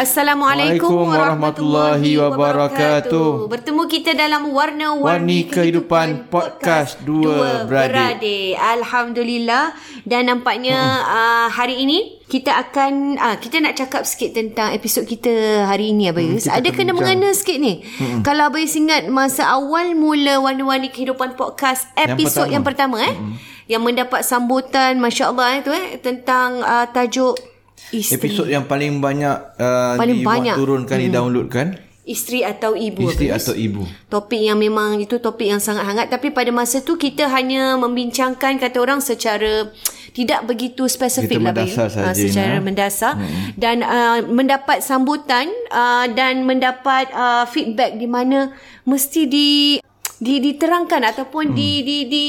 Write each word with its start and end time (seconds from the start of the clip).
Assalamualaikum 0.00 1.12
warahmatullahi 1.12 2.16
wabarakatuh. 2.16 3.52
Bertemu 3.52 3.84
kita 3.84 4.16
dalam 4.16 4.48
Warna-Warni 4.48 5.52
Kehidupan, 5.52 6.32
Podcast 6.32 7.04
Dua 7.04 7.68
Beradik. 7.68 7.92
Beradik. 7.92 8.50
Alhamdulillah. 8.56 9.76
Dan 10.08 10.32
nampaknya 10.32 11.04
uh, 11.04 11.52
hari 11.52 11.84
ini 11.84 12.16
kita 12.32 12.48
akan 12.48 13.20
uh, 13.20 13.36
kita 13.44 13.60
nak 13.60 13.76
cakap 13.76 14.08
sikit 14.08 14.32
tentang 14.32 14.72
episod 14.72 15.04
kita 15.04 15.68
hari 15.68 15.92
ini 15.92 16.08
Abayus. 16.08 16.48
Hmm, 16.48 16.56
Ada 16.56 16.72
kena 16.72 16.96
mengena 16.96 17.36
sikit 17.36 17.60
ni. 17.60 17.84
Hmm. 18.00 18.24
Kalau 18.24 18.48
Abayus 18.48 18.72
ingat 18.80 19.04
masa 19.12 19.52
awal 19.52 19.92
mula 19.92 20.40
Warna-Warni 20.40 20.96
Kehidupan 20.96 21.36
Podcast 21.36 21.92
episod 21.92 22.48
yang 22.48 22.64
pertama, 22.64 23.04
yang 23.04 23.12
pertama 23.12 23.12
eh 23.12 23.14
hmm. 23.20 23.34
yang 23.68 23.82
mendapat 23.84 24.24
sambutan 24.24 24.96
masya-Allah 24.96 25.60
itu 25.60 25.68
eh 25.76 26.00
tentang 26.00 26.64
uh, 26.64 26.88
tajuk 26.88 27.36
Isteri. 27.90 28.16
Episod 28.22 28.46
yang 28.46 28.70
paling 28.70 29.02
banyak 29.02 29.36
uh, 29.58 29.98
paling 29.98 30.22
banyak 30.22 30.54
turunkan 30.54 30.96
hmm. 31.00 31.04
di-downloadkan. 31.10 31.66
Isteri 32.00 32.42
atau 32.42 32.74
ibu. 32.74 33.06
Isteri 33.06 33.28
atau 33.30 33.54
ibu. 33.54 33.82
Topik 34.10 34.40
yang 34.40 34.58
memang 34.58 34.98
itu 34.98 35.18
topik 35.22 35.46
yang 35.46 35.62
sangat 35.62 35.86
hangat 35.86 36.06
tapi 36.10 36.34
pada 36.34 36.50
masa 36.50 36.82
tu 36.82 36.98
kita 36.98 37.30
hanya 37.30 37.78
membincangkan 37.78 38.58
kata 38.58 38.78
orang 38.82 38.98
secara 38.98 39.70
tidak 40.10 40.42
begitu 40.46 40.90
spesifik 40.90 41.38
lah 41.38 41.54
mendasar 41.54 41.86
bagi, 41.86 42.02
uh, 42.02 42.14
secara 42.18 42.56
ha? 42.58 42.62
mendasar 42.62 43.12
hmm. 43.14 43.46
dan 43.54 43.76
uh, 43.86 44.18
mendapat 44.26 44.82
sambutan 44.82 45.46
uh, 45.70 46.10
dan 46.10 46.42
mendapat 46.42 47.10
uh, 47.14 47.46
feedback 47.46 47.94
di 47.94 48.10
mana 48.10 48.50
mesti 48.82 49.30
di 49.30 49.78
di 50.20 50.34
diterangkan 50.36 51.00
ataupun 51.14 51.54
hmm. 51.54 51.56
di 51.56 51.70
di 51.80 51.98
di 52.10 52.26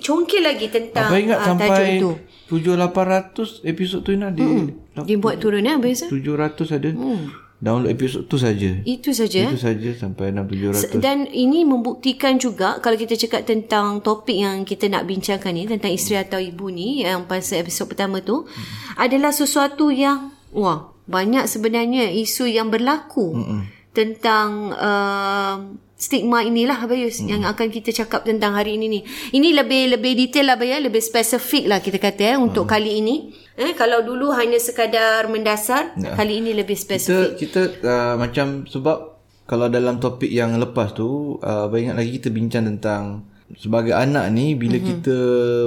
congkil 0.00 0.42
lagi 0.46 0.70
tentang 0.70 1.10
Apa 1.10 1.16
ingat 1.20 1.38
uh, 1.42 1.46
sampai 1.52 1.98
itu. 1.98 2.10
7800 2.48 3.66
episod 3.66 4.00
tu 4.04 4.14
nak 4.14 4.36
di 4.36 4.44
hmm. 4.44 4.83
Dibuat 5.02 5.42
turun 5.42 5.66
ya 5.66 5.74
biasa 5.74 6.06
700 6.06 6.76
ada 6.78 6.88
hmm. 6.94 7.24
download 7.58 7.90
episod 7.90 8.22
tu 8.30 8.38
saja 8.38 8.78
itu 8.86 9.10
saja 9.10 9.50
itu 9.50 9.58
saja 9.58 9.90
sampai 9.98 10.30
6700 10.30 11.02
dan 11.02 11.26
ini 11.26 11.66
membuktikan 11.66 12.38
juga 12.38 12.78
kalau 12.78 12.94
kita 12.94 13.18
cakap 13.18 13.42
tentang 13.42 13.98
topik 13.98 14.38
yang 14.38 14.62
kita 14.62 14.86
nak 14.86 15.10
bincangkan 15.10 15.50
ni 15.50 15.66
tentang 15.66 15.90
isteri 15.90 16.22
atau 16.22 16.38
ibu 16.38 16.70
ni 16.70 17.02
yang 17.02 17.26
pasal 17.26 17.66
episod 17.66 17.90
pertama 17.90 18.22
tu 18.22 18.46
hmm. 18.46 19.02
adalah 19.02 19.34
sesuatu 19.34 19.90
yang 19.90 20.30
wah 20.54 20.94
banyak 21.04 21.44
sebenarnya 21.50 22.14
isu 22.14 22.48
yang 22.48 22.70
berlaku 22.70 23.34
hmm. 23.34 23.62
Tentang 23.94 24.74
uh, 24.74 25.56
stigma 25.94 26.42
inilah 26.42 26.84
Abayus 26.84 27.22
hmm. 27.22 27.28
yang 27.30 27.42
akan 27.46 27.70
kita 27.70 27.94
cakap 27.94 28.26
tentang 28.26 28.58
hari 28.58 28.76
ini 28.76 28.86
ni. 28.90 29.00
Ini 29.06 29.54
lebih 29.54 29.96
lebih 29.96 30.12
detail 30.18 30.52
lah 30.52 30.58
Abayus, 30.58 30.82
lebih 30.82 31.00
spesifik 31.00 31.64
lah 31.70 31.78
kita 31.78 32.02
kata 32.02 32.34
eh, 32.34 32.36
untuk 32.36 32.66
hmm. 32.66 32.72
kali 32.74 32.90
ini. 33.00 33.16
Eh, 33.54 33.72
kalau 33.78 34.02
dulu 34.02 34.34
hanya 34.34 34.58
sekadar 34.58 35.30
mendasar, 35.30 35.94
ya. 35.94 36.18
kali 36.18 36.42
ini 36.42 36.50
lebih 36.58 36.74
spesifik. 36.74 37.38
Kita, 37.38 37.70
kita 37.70 37.86
uh, 37.86 38.14
macam 38.18 38.66
sebab 38.66 39.14
kalau 39.46 39.70
dalam 39.70 40.02
topik 40.02 40.28
yang 40.28 40.58
lepas 40.58 40.90
tu, 40.90 41.38
uh, 41.38 41.70
ingat 41.70 41.94
lagi 41.94 42.18
kita 42.18 42.34
bincang 42.34 42.66
tentang 42.66 43.30
sebagai 43.52 43.92
anak 43.92 44.32
ni 44.32 44.56
bila 44.56 44.80
mm-hmm. 44.80 44.88
kita 44.88 45.18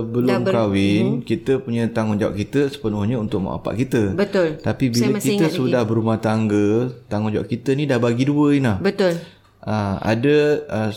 belum 0.10 0.42
ber- 0.42 0.56
kahwin 0.58 1.06
mm-hmm. 1.06 1.26
kita 1.30 1.62
punya 1.62 1.86
tanggungjawab 1.94 2.34
kita 2.34 2.74
sepenuhnya 2.74 3.22
untuk 3.22 3.46
mak 3.46 3.62
bapak 3.62 3.86
kita 3.86 4.02
betul 4.18 4.58
tapi 4.60 4.90
bila 4.90 5.22
kita 5.22 5.48
sudah 5.54 5.86
lagi. 5.86 5.90
berumah 5.94 6.18
tangga 6.18 6.90
tanggungjawab 7.06 7.46
kita 7.46 7.78
ni 7.78 7.86
dah 7.86 8.02
bagi 8.02 8.26
dua 8.26 8.58
Ina 8.58 8.74
betul 8.82 9.14
uh, 9.62 9.96
ada 10.02 10.38
uh, 10.68 10.92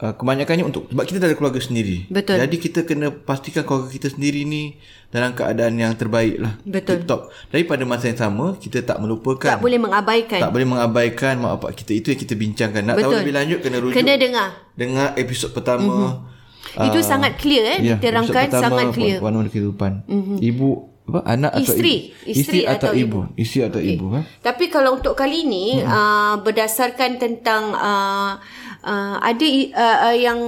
uh, 0.00 0.14
kebanyakannya 0.16 0.64
untuk 0.66 0.88
sebab 0.92 1.04
kita 1.04 1.16
dah 1.22 1.28
ada 1.32 1.36
keluarga 1.36 1.60
sendiri. 1.60 2.08
Betul. 2.08 2.36
Jadi 2.40 2.56
kita 2.60 2.80
kena 2.84 3.08
pastikan 3.12 3.64
keluarga 3.64 3.88
kita 3.92 4.08
sendiri 4.12 4.44
ni 4.44 4.76
dalam 5.08 5.32
keadaan 5.32 5.74
yang 5.80 5.92
terbaik 5.96 6.36
lah. 6.40 6.58
Betul. 6.66 7.02
Tip-top. 7.02 7.32
Jadi 7.52 7.62
pada 7.64 7.82
masa 7.88 8.04
yang 8.12 8.20
sama 8.20 8.46
kita 8.60 8.84
tak 8.84 8.98
melupakan. 9.00 9.56
Tak 9.56 9.62
boleh 9.62 9.78
mengabaikan. 9.80 10.40
Tak 10.42 10.52
boleh 10.52 10.66
mengabaikan 10.68 11.34
mak 11.40 11.50
bapak 11.60 11.72
kita. 11.84 11.92
Itu 11.96 12.06
yang 12.12 12.20
kita 12.20 12.34
bincangkan. 12.36 12.82
Nak 12.84 12.96
Betul. 13.00 13.04
tahu 13.08 13.20
lebih 13.22 13.34
lanjut 13.34 13.58
kena 13.62 13.76
rujuk. 13.80 13.96
Kena 13.96 14.12
dengar. 14.18 14.48
Dengar 14.76 15.08
episod 15.16 15.50
pertama. 15.54 15.96
Mm-hmm. 15.96 16.86
Itu 16.92 16.98
uh, 17.00 17.04
sangat 17.06 17.32
clear 17.40 17.64
eh. 17.78 17.94
Ya, 17.94 17.96
diterangkan 17.96 18.46
sangat 18.52 18.92
clear. 18.92 19.18
Warna 19.22 19.48
kehidupan. 19.48 20.04
Mm-hmm. 20.04 20.38
Ibu 20.42 20.70
apa 21.06 21.22
anak 21.22 21.54
atau 21.54 21.62
isteri 21.62 22.10
ibu? 22.26 22.34
isteri 22.34 22.60
atau, 22.66 22.90
atau 22.90 22.92
ibu 22.98 23.20
isteri 23.38 23.60
atau 23.62 23.78
okay. 23.78 23.94
ibu 23.94 24.06
ha? 24.10 24.20
tapi 24.42 24.66
kalau 24.66 24.98
untuk 24.98 25.14
kali 25.14 25.46
ini 25.46 25.78
hmm. 25.78 25.86
uh, 25.86 26.34
berdasarkan 26.42 27.22
tentang 27.22 27.70
uh, 27.78 28.42
uh, 28.86 29.18
ada 29.18 29.46
uh, 29.74 29.98
uh, 30.08 30.16
yang 30.16 30.40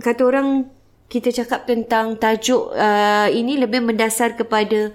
kata 0.00 0.22
orang 0.24 0.48
kita 1.08 1.32
cakap 1.32 1.68
tentang 1.68 2.16
tajuk 2.16 2.72
uh, 2.72 3.28
ini 3.28 3.60
lebih 3.60 3.84
mendasar 3.84 4.36
kepada 4.36 4.92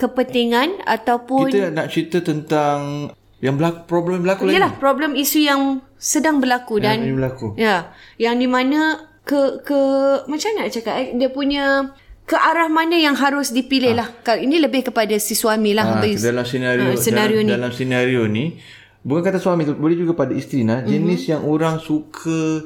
kepentingan 0.00 0.80
ataupun 0.88 1.52
kita 1.52 1.70
nak 1.72 1.88
cerita 1.92 2.24
tentang 2.24 3.10
yang 3.38 3.54
berlaku 3.54 3.86
problem 3.86 4.24
berlaku 4.24 4.48
lagi 4.48 4.56
yalah 4.58 4.72
problem 4.80 5.12
isu 5.14 5.38
yang 5.46 5.60
sedang 5.94 6.42
berlaku 6.42 6.80
yang 6.80 7.04
dan 7.04 7.14
berlaku. 7.14 7.46
ya 7.54 7.92
yang 8.16 8.40
di 8.40 8.48
mana 8.50 9.08
ke 9.22 9.62
ke 9.62 9.80
macam 10.26 10.50
nak 10.56 10.72
cakap 10.72 10.94
eh? 10.96 11.08
dia 11.14 11.28
punya 11.28 11.92
ke 12.28 12.36
arah 12.36 12.68
mana 12.68 12.92
yang 13.00 13.16
harus 13.16 13.56
dipilih 13.56 13.96
ha. 13.96 14.04
lah. 14.04 14.08
Ini 14.36 14.60
lebih 14.60 14.92
kepada 14.92 15.16
si 15.16 15.32
suami 15.32 15.72
lah. 15.72 16.04
Ha, 16.04 16.04
dalam 16.04 16.44
senario, 16.44 16.92
ha, 16.92 17.00
senario 17.00 17.40
dalam, 17.40 17.48
ni. 17.48 17.52
Dalam 17.56 17.72
senario 17.72 18.22
ni, 18.28 18.44
bukan 19.04 19.22
kata 19.22 19.38
suami 19.38 19.66
tu, 19.66 19.74
boleh 19.78 19.96
juga 19.98 20.14
pada 20.14 20.34
isteri 20.34 20.62
nah. 20.66 20.82
Jenis 20.82 21.26
mm-hmm. 21.26 21.32
yang 21.34 21.42
orang 21.46 21.76
suka 21.78 22.64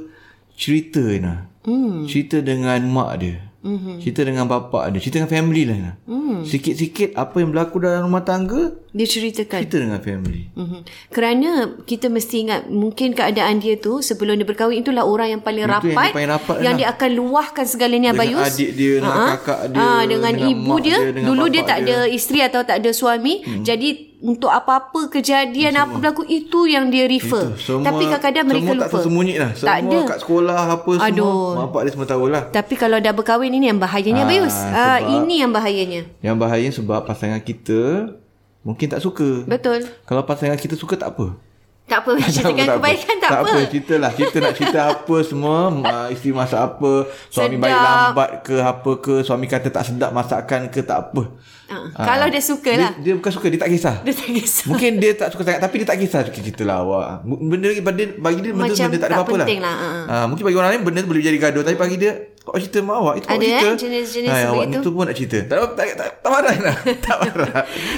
cerita 0.57 1.03
nah. 1.21 1.49
Mm. 1.63 2.07
Cerita 2.11 2.43
dengan 2.43 2.81
mak 2.91 3.11
dia. 3.23 3.53
Mm-hmm. 3.63 3.97
Cerita 4.03 4.27
dengan 4.27 4.51
bapa 4.51 4.91
ada, 4.91 4.99
cerita 4.99 5.23
dengan 5.23 5.31
family 5.31 5.63
lah. 5.71 5.95
Mm. 6.11 6.43
Sikit-sikit 6.43 7.15
apa 7.15 7.39
yang 7.39 7.55
berlaku 7.55 7.79
dalam 7.79 8.11
rumah 8.11 8.27
tangga 8.27 8.75
dia 8.91 9.07
ceritakan. 9.07 9.63
Cerita 9.63 9.79
dengan 9.79 10.03
family. 10.03 10.51
Mm-hmm. 10.59 10.81
Kerana 11.15 11.51
kita 11.87 12.11
mesti 12.11 12.37
ingat 12.43 12.67
mungkin 12.67 13.15
keadaan 13.15 13.63
dia 13.63 13.79
tu 13.79 14.03
sebelum 14.03 14.35
dia 14.35 14.47
berkahwin 14.51 14.83
itulah 14.83 15.07
orang 15.07 15.39
yang 15.39 15.43
paling 15.47 15.63
Itu 15.63 15.79
rapat 15.79 15.95
yang, 15.95 16.03
dia, 16.03 16.11
paling 16.11 16.31
rapat 16.35 16.57
yang 16.59 16.75
dia 16.75 16.89
akan 16.91 17.11
luahkan 17.15 17.65
segalanya 17.71 18.11
dengan 18.11 18.19
Bayus. 18.19 18.47
adik 18.51 18.71
dia, 18.75 18.93
dengan 18.99 19.15
uh-huh. 19.15 19.29
kakak 19.39 19.61
dia, 19.71 19.79
uh, 19.79 20.03
dengan, 20.11 20.33
dengan 20.35 20.51
ibu 20.51 20.75
dia. 20.83 20.99
dia 20.99 21.11
dengan 21.15 21.29
Dulu 21.31 21.45
dia 21.47 21.63
tak 21.63 21.79
dia. 21.79 21.87
ada 21.87 21.97
isteri 22.11 22.39
atau 22.43 22.61
tak 22.67 22.77
ada 22.83 22.91
suami. 22.91 23.35
Mm. 23.47 23.63
Jadi 23.63 23.89
untuk 24.23 24.49
apa-apa 24.49 25.11
kejadian 25.11 25.75
apa 25.75 25.93
berlaku 25.93 26.23
itu 26.25 26.65
yang 26.65 26.89
dia 26.89 27.05
refer. 27.05 27.51
Itu, 27.51 27.59
semua, 27.61 27.85
Tapi 27.85 28.03
kadang-kadang 28.07 28.45
mereka 28.47 28.63
semua 28.63 28.73
lupa. 28.73 28.85
tak 28.85 28.91
tersembunyi 28.95 29.35
lah. 29.37 29.51
Semua 29.53 29.67
Tak 29.67 29.77
ada. 29.77 29.99
kat 30.05 30.19
sekolah 30.21 30.59
apa 30.71 30.91
semua. 30.93 31.09
Aduh. 31.11 31.43
Mak 31.53 31.65
bapak 31.65 31.81
dia 31.83 31.93
semua 31.93 32.07
tahulah. 32.07 32.43
Tapi 32.49 32.75
kalau 32.77 32.97
dah 32.97 33.13
berkahwin 33.13 33.53
ini 33.53 33.67
yang 33.67 33.77
bahayanya 33.77 34.23
Ah, 34.23 34.29
Bayus. 34.29 34.55
Sebab- 34.55 35.03
ini 35.19 35.35
yang 35.37 35.51
bahayanya. 35.51 36.03
Yang 36.21 36.37
bahaya 36.39 36.69
sebab 36.71 37.01
pasangan 37.03 37.41
kita 37.41 37.81
mungkin 38.63 38.87
tak 38.87 39.01
suka. 39.01 39.43
Betul. 39.43 39.91
Kalau 40.03 40.23
pasangan 40.23 40.55
kita 40.55 40.75
suka 40.75 40.95
tak 40.95 41.13
apa. 41.13 41.35
Tak 41.83 41.99
apa, 42.01 42.15
ceritakan 42.25 42.79
kebaikan 42.79 43.17
tak, 43.33 43.39
tak 43.41 43.49
apa. 43.49 43.57
apa. 43.57 43.71
Cerita 43.73 43.95
lah. 43.97 44.11
Cerita 44.13 44.37
nak 44.39 44.55
cerita 44.55 44.79
apa 44.93 45.17
semua. 45.25 45.57
Uh, 45.73 46.07
isteri 46.13 46.31
masak 46.31 46.61
apa. 46.61 46.93
Suami 47.33 47.57
Sedap. 47.57 47.65
baik 47.65 47.79
lambat 47.81 48.31
ke 48.45 48.57
apa 48.61 48.91
ke. 49.01 49.15
Suami 49.25 49.47
kata 49.49 49.69
tak 49.73 49.85
sedap 49.89 50.11
masakan 50.13 50.69
ke 50.69 50.85
tak 50.85 51.11
apa. 51.11 51.23
Ah, 51.73 52.05
Kalau 52.05 52.29
dia 52.29 52.43
suka 52.45 52.69
Dia, 52.69 52.85
lah. 52.85 52.93
dia 53.01 53.13
bukan 53.17 53.33
suka. 53.33 53.47
Dia 53.49 53.57
tak 53.57 53.73
kisah. 53.73 53.95
Dia 54.05 54.13
tak 54.13 54.29
kisah. 54.29 54.67
Mungkin 54.69 54.91
dia 55.01 55.13
tak 55.17 55.33
suka 55.33 55.43
sangat 55.43 55.61
Tapi 55.65 55.75
dia 55.81 55.87
tak 55.89 55.99
kisah 56.05 56.21
Cerita 56.29 56.63
lah 56.69 56.85
awak 56.85 57.25
Benda 57.25 57.73
bagi, 57.81 58.05
bagi 58.13 58.41
dia 58.45 58.53
Benda, 58.53 58.69
Macam 58.69 58.87
benda 58.93 58.99
tak 59.01 59.09
ada 59.09 59.15
tak 59.17 59.25
apa-apa 59.25 59.37
lah, 59.41 59.47
lah, 59.49 59.77
ha. 59.81 59.89
Ah, 60.05 60.25
Mungkin 60.29 60.45
bagi 60.45 60.57
orang 60.61 60.71
lain 60.77 60.83
Benda 60.85 61.01
boleh 61.09 61.23
jadi 61.25 61.39
gaduh 61.41 61.63
Tapi 61.65 61.77
bagi 61.81 61.97
dia 61.97 62.13
Kau 62.45 62.61
cerita 62.61 62.79
mak 62.85 62.97
awak 63.01 63.15
Itu 63.17 63.27
awak 63.27 63.41
Ada, 63.41 63.47
cerita 63.49 63.65
eh, 63.65 63.77
jenis-jenis 63.81 64.31
Hai, 64.31 64.43
Awak 64.45 64.65
begitu. 64.69 64.77
ni 64.77 64.85
tu 64.85 64.91
pun 64.93 65.05
nak 65.09 65.17
cerita 65.17 65.39
Tak, 65.49 65.57
tak, 65.73 65.87
tak, 65.97 66.09
tak 66.21 66.31
marah 66.31 66.55
lah 66.61 66.77
Tak 67.09 67.17
marah 67.17 67.53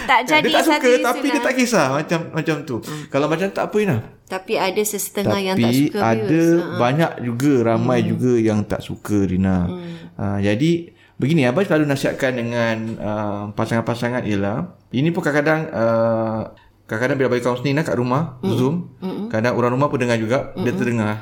Tak 0.06 0.20
jadi 0.22 0.46
Dia 0.46 0.54
tak 0.54 0.64
suka 0.70 0.88
Tapi 1.02 1.26
dia 1.26 1.34
lah. 1.34 1.42
tak 1.42 1.54
kisah 1.58 1.86
Macam 1.90 2.20
macam 2.30 2.56
tu 2.62 2.76
Kalau 3.10 3.26
macam 3.26 3.46
tak 3.50 3.64
apa 3.66 3.76
Ina 3.82 3.96
Tapi 4.24 4.56
ada 4.56 4.80
sesetengah 4.80 5.36
tapi 5.36 5.46
yang 5.46 5.56
tak 5.60 5.72
suka 5.76 5.98
ada 6.00 6.24
Bayus. 6.24 6.48
Ah. 6.56 6.78
banyak 6.80 7.12
juga 7.28 7.52
ramai 7.60 7.98
hmm. 8.00 8.08
juga 8.08 8.32
yang 8.40 8.60
tak 8.64 8.80
suka 8.80 9.28
Rina. 9.28 9.68
Hmm. 9.68 9.94
Uh, 10.16 10.38
jadi 10.40 10.72
begini 11.20 11.46
abang 11.46 11.62
selalu 11.62 11.84
nasihatkan 11.86 12.32
dengan 12.34 12.76
uh, 12.98 13.42
pasangan-pasangan 13.54 14.26
ialah 14.26 14.74
ini 14.90 15.12
pun 15.14 15.22
kadang-kadang 15.22 15.70
uh, 15.70 16.40
kadang-kadang 16.88 17.16
bila 17.20 17.28
bagi 17.32 17.44
kaunseling 17.44 17.76
lah 17.76 17.84
kat 17.84 17.96
rumah 17.96 18.40
hmm. 18.40 18.54
Zoom 18.56 18.74
hmm. 18.98 19.26
kadang 19.28 19.54
orang 19.56 19.72
rumah 19.76 19.88
pun 19.92 20.00
dengar 20.00 20.16
juga 20.16 20.52
hmm. 20.56 20.64
dia 20.64 20.72
terdengar. 20.72 21.14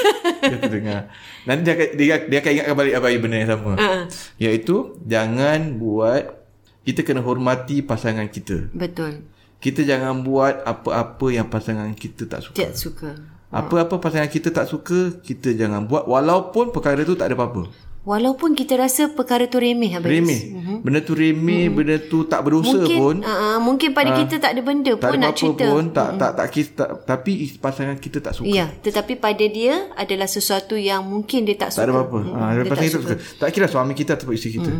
dia 0.50 0.58
terdengar. 0.60 1.00
Nanti 1.48 1.60
dia 1.64 1.74
dia, 1.96 2.14
dia 2.28 2.38
akan 2.44 2.50
ingatkan 2.56 2.76
balik 2.76 2.94
abai 3.00 3.16
benda 3.16 3.36
yang 3.40 3.50
sama. 3.56 3.72
Uh. 3.76 4.04
Iaitu 4.36 5.00
jangan 5.08 5.80
buat 5.80 6.40
kita 6.84 7.04
kena 7.04 7.20
hormati 7.20 7.84
pasangan 7.84 8.28
kita. 8.28 8.72
Betul. 8.72 9.24
Kita 9.60 9.84
jangan 9.84 10.24
buat 10.24 10.64
apa-apa 10.64 11.26
yang 11.28 11.46
pasangan 11.46 11.92
kita 11.92 12.24
tak 12.24 12.40
suka. 12.42 12.56
Tak 12.56 12.72
suka. 12.74 13.10
Apa-apa 13.50 14.00
pasangan 14.00 14.30
kita 14.30 14.48
tak 14.48 14.64
suka, 14.64 15.20
kita 15.20 15.52
jangan 15.52 15.84
buat 15.84 16.06
walaupun 16.06 16.72
perkara 16.72 17.04
tu 17.04 17.12
tak 17.12 17.28
ada 17.28 17.36
apa-apa. 17.36 17.68
Walaupun 18.00 18.56
kita 18.56 18.80
rasa 18.80 19.12
perkara 19.12 19.44
tu 19.44 19.60
remeh 19.60 19.92
Abang 19.92 20.08
Yus. 20.08 20.24
Remeh. 20.24 20.40
Benda 20.80 21.04
tu 21.04 21.12
remeh, 21.12 21.68
benda 21.68 22.00
tu 22.00 22.24
tak 22.24 22.40
berdosa 22.40 22.80
Mungkin 22.80 22.96
pun. 22.96 23.16
uh, 23.20 23.60
mungkin 23.60 23.92
pada 23.92 24.16
kita 24.16 24.40
tak 24.40 24.56
ada 24.56 24.64
benda 24.64 24.96
Tak 24.96 25.04
pun 25.04 25.18
ada 25.20 25.26
nak 25.28 25.34
cerita. 25.36 25.64
pun, 25.68 25.84
tak, 25.92 26.08
tak, 26.16 26.30
tak, 26.32 26.46
kis, 26.48 26.66
tak, 26.72 26.88
tapi 27.04 27.32
pasangan 27.60 28.00
kita 28.00 28.24
tak 28.24 28.32
suka. 28.32 28.48
Ya, 28.48 28.72
tetapi 28.72 29.20
pada 29.20 29.44
dia 29.44 29.92
adalah 29.92 30.24
sesuatu 30.24 30.80
yang 30.80 31.04
mungkin 31.04 31.44
dia 31.44 31.60
tak 31.60 31.76
Tak 31.76 31.76
suka. 31.76 31.82
ada 31.84 31.92
apa-apa. 31.92 32.18
Ha, 32.24 32.40
dia 32.48 32.64
pasangan 32.64 32.88
kita 32.88 32.96
tak 32.96 33.04
suka. 33.04 33.36
Tak 33.36 33.48
kira 33.52 33.66
suami 33.68 33.92
kita 33.92 34.10
ataupun 34.16 34.32
isteri 34.32 34.52
kita. 34.56 34.72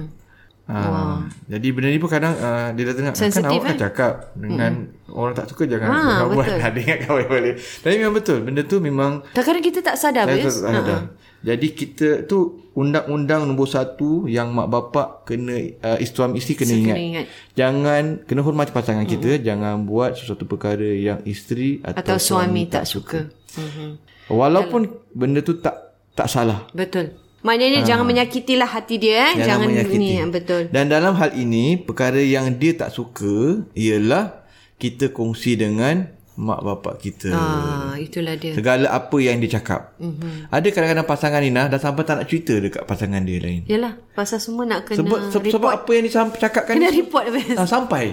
Ha, 0.71 1.27
Jadi 1.51 1.67
benda 1.75 1.89
ni 1.91 1.99
pun 1.99 2.07
kadang 2.07 2.35
uh, 2.39 2.71
dia 2.77 2.85
dah 2.91 2.95
dengar. 2.95 3.13
Kan 3.17 3.23
Sensitif, 3.27 3.59
awak 3.59 3.67
kan 3.67 3.75
eh? 3.75 3.81
cakap 3.81 4.13
dengan 4.39 4.73
orang 5.11 5.35
tak 5.35 5.47
suka 5.51 5.67
jangan, 5.67 5.89
Ha, 5.91 5.99
jangan 5.99 6.27
buat. 6.31 6.47
betul. 6.47 6.59
Dia 6.75 6.83
ingatkan 6.87 7.11
balik-balik. 7.11 7.55
Tapi 7.59 7.95
memang 7.99 8.15
betul. 8.15 8.39
Benda 8.47 8.63
tu 8.63 8.77
memang 8.79 9.13
Kadang-kadang 9.35 9.65
kita 9.67 9.79
tak 9.83 9.97
sadar, 9.99 10.25
Saya 10.31 10.47
tak 10.47 10.83
ada. 10.87 10.97
Jadi 11.41 11.67
kita 11.73 12.09
tu 12.29 12.69
undang-undang 12.77 13.49
nombor 13.49 13.65
satu 13.65 14.29
yang 14.29 14.53
mak 14.53 14.69
bapak 14.69 15.25
kena 15.25 15.57
uh, 15.81 15.97
suami 16.05 16.37
isteri 16.37 16.55
kena, 16.55 16.75
Kena 16.77 16.81
ingat. 16.85 16.97
ingat. 17.01 17.27
Jangan 17.57 18.03
kena 18.29 18.41
hormati 18.45 18.71
pasangan 18.77 19.09
mm-hmm. 19.09 19.25
kita, 19.25 19.41
jangan 19.41 19.75
buat 19.89 20.21
sesuatu 20.21 20.45
perkara 20.45 20.85
yang 20.85 21.25
isteri 21.25 21.81
atau, 21.81 21.97
Atau 21.97 22.17
suami 22.21 22.69
tak 22.69 22.85
suka. 22.85 23.33
Mhm. 23.57 23.89
Walaupun 24.31 24.87
benda 25.17 25.41
tu 25.43 25.59
tak 25.59 25.97
tak 26.15 26.29
salah. 26.29 26.69
Betul. 26.77 27.17
Maknanya 27.41 27.89
jangan 27.89 28.05
menyakitilah 28.05 28.69
hati 28.69 29.01
dia 29.01 29.33
eh. 29.33 29.45
Jangan, 29.45 29.73
menyakiti. 29.73 29.97
ni 29.97 30.13
betul. 30.29 30.69
Dan 30.69 30.93
dalam 30.93 31.17
hal 31.17 31.33
ini 31.33 31.81
perkara 31.81 32.21
yang 32.21 32.53
dia 32.61 32.77
tak 32.77 32.93
suka 32.93 33.65
ialah 33.73 34.45
kita 34.77 35.13
kongsi 35.13 35.57
dengan 35.57 36.09
mak 36.41 36.61
bapak 36.65 36.95
kita. 37.05 37.29
Ah, 37.37 37.93
itulah 38.01 38.33
dia. 38.37 38.57
Segala 38.57 38.89
apa 38.89 39.17
yang 39.21 39.37
dia 39.45 39.61
cakap. 39.61 39.93
Mm-hmm. 40.01 40.49
Ada 40.49 40.67
kadang-kadang 40.73 41.09
pasangan 41.09 41.41
ni 41.45 41.53
nah 41.53 41.69
dah 41.69 41.77
sampai 41.77 42.03
tak 42.09 42.17
nak 42.17 42.27
cerita 42.33 42.57
dekat 42.57 42.83
pasangan 42.89 43.21
dia 43.21 43.39
lain. 43.45 43.69
Yalah, 43.69 44.01
pasal 44.17 44.41
semua 44.41 44.65
nak 44.65 44.89
kena 44.89 45.05
Sebab 45.05 45.19
se- 45.29 45.37
report. 45.37 45.53
sebab 45.53 45.71
apa 45.71 45.91
yang 45.93 46.03
dia 46.09 46.13
cakapkan 46.41 46.75
Kena 46.81 46.89
report 46.93 47.25
ah, 47.61 47.69
sampai 47.69 48.05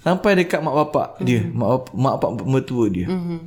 sampai 0.00 0.32
dekat 0.32 0.64
mak 0.64 0.72
bapak 0.72 1.20
mm-hmm. 1.20 1.26
dia, 1.28 1.40
mak 1.52 1.68
bap- 1.68 1.92
mak 1.92 2.14
bapak 2.16 2.32
mertua 2.48 2.84
dia. 2.88 3.06
Mm-hmm. 3.08 3.38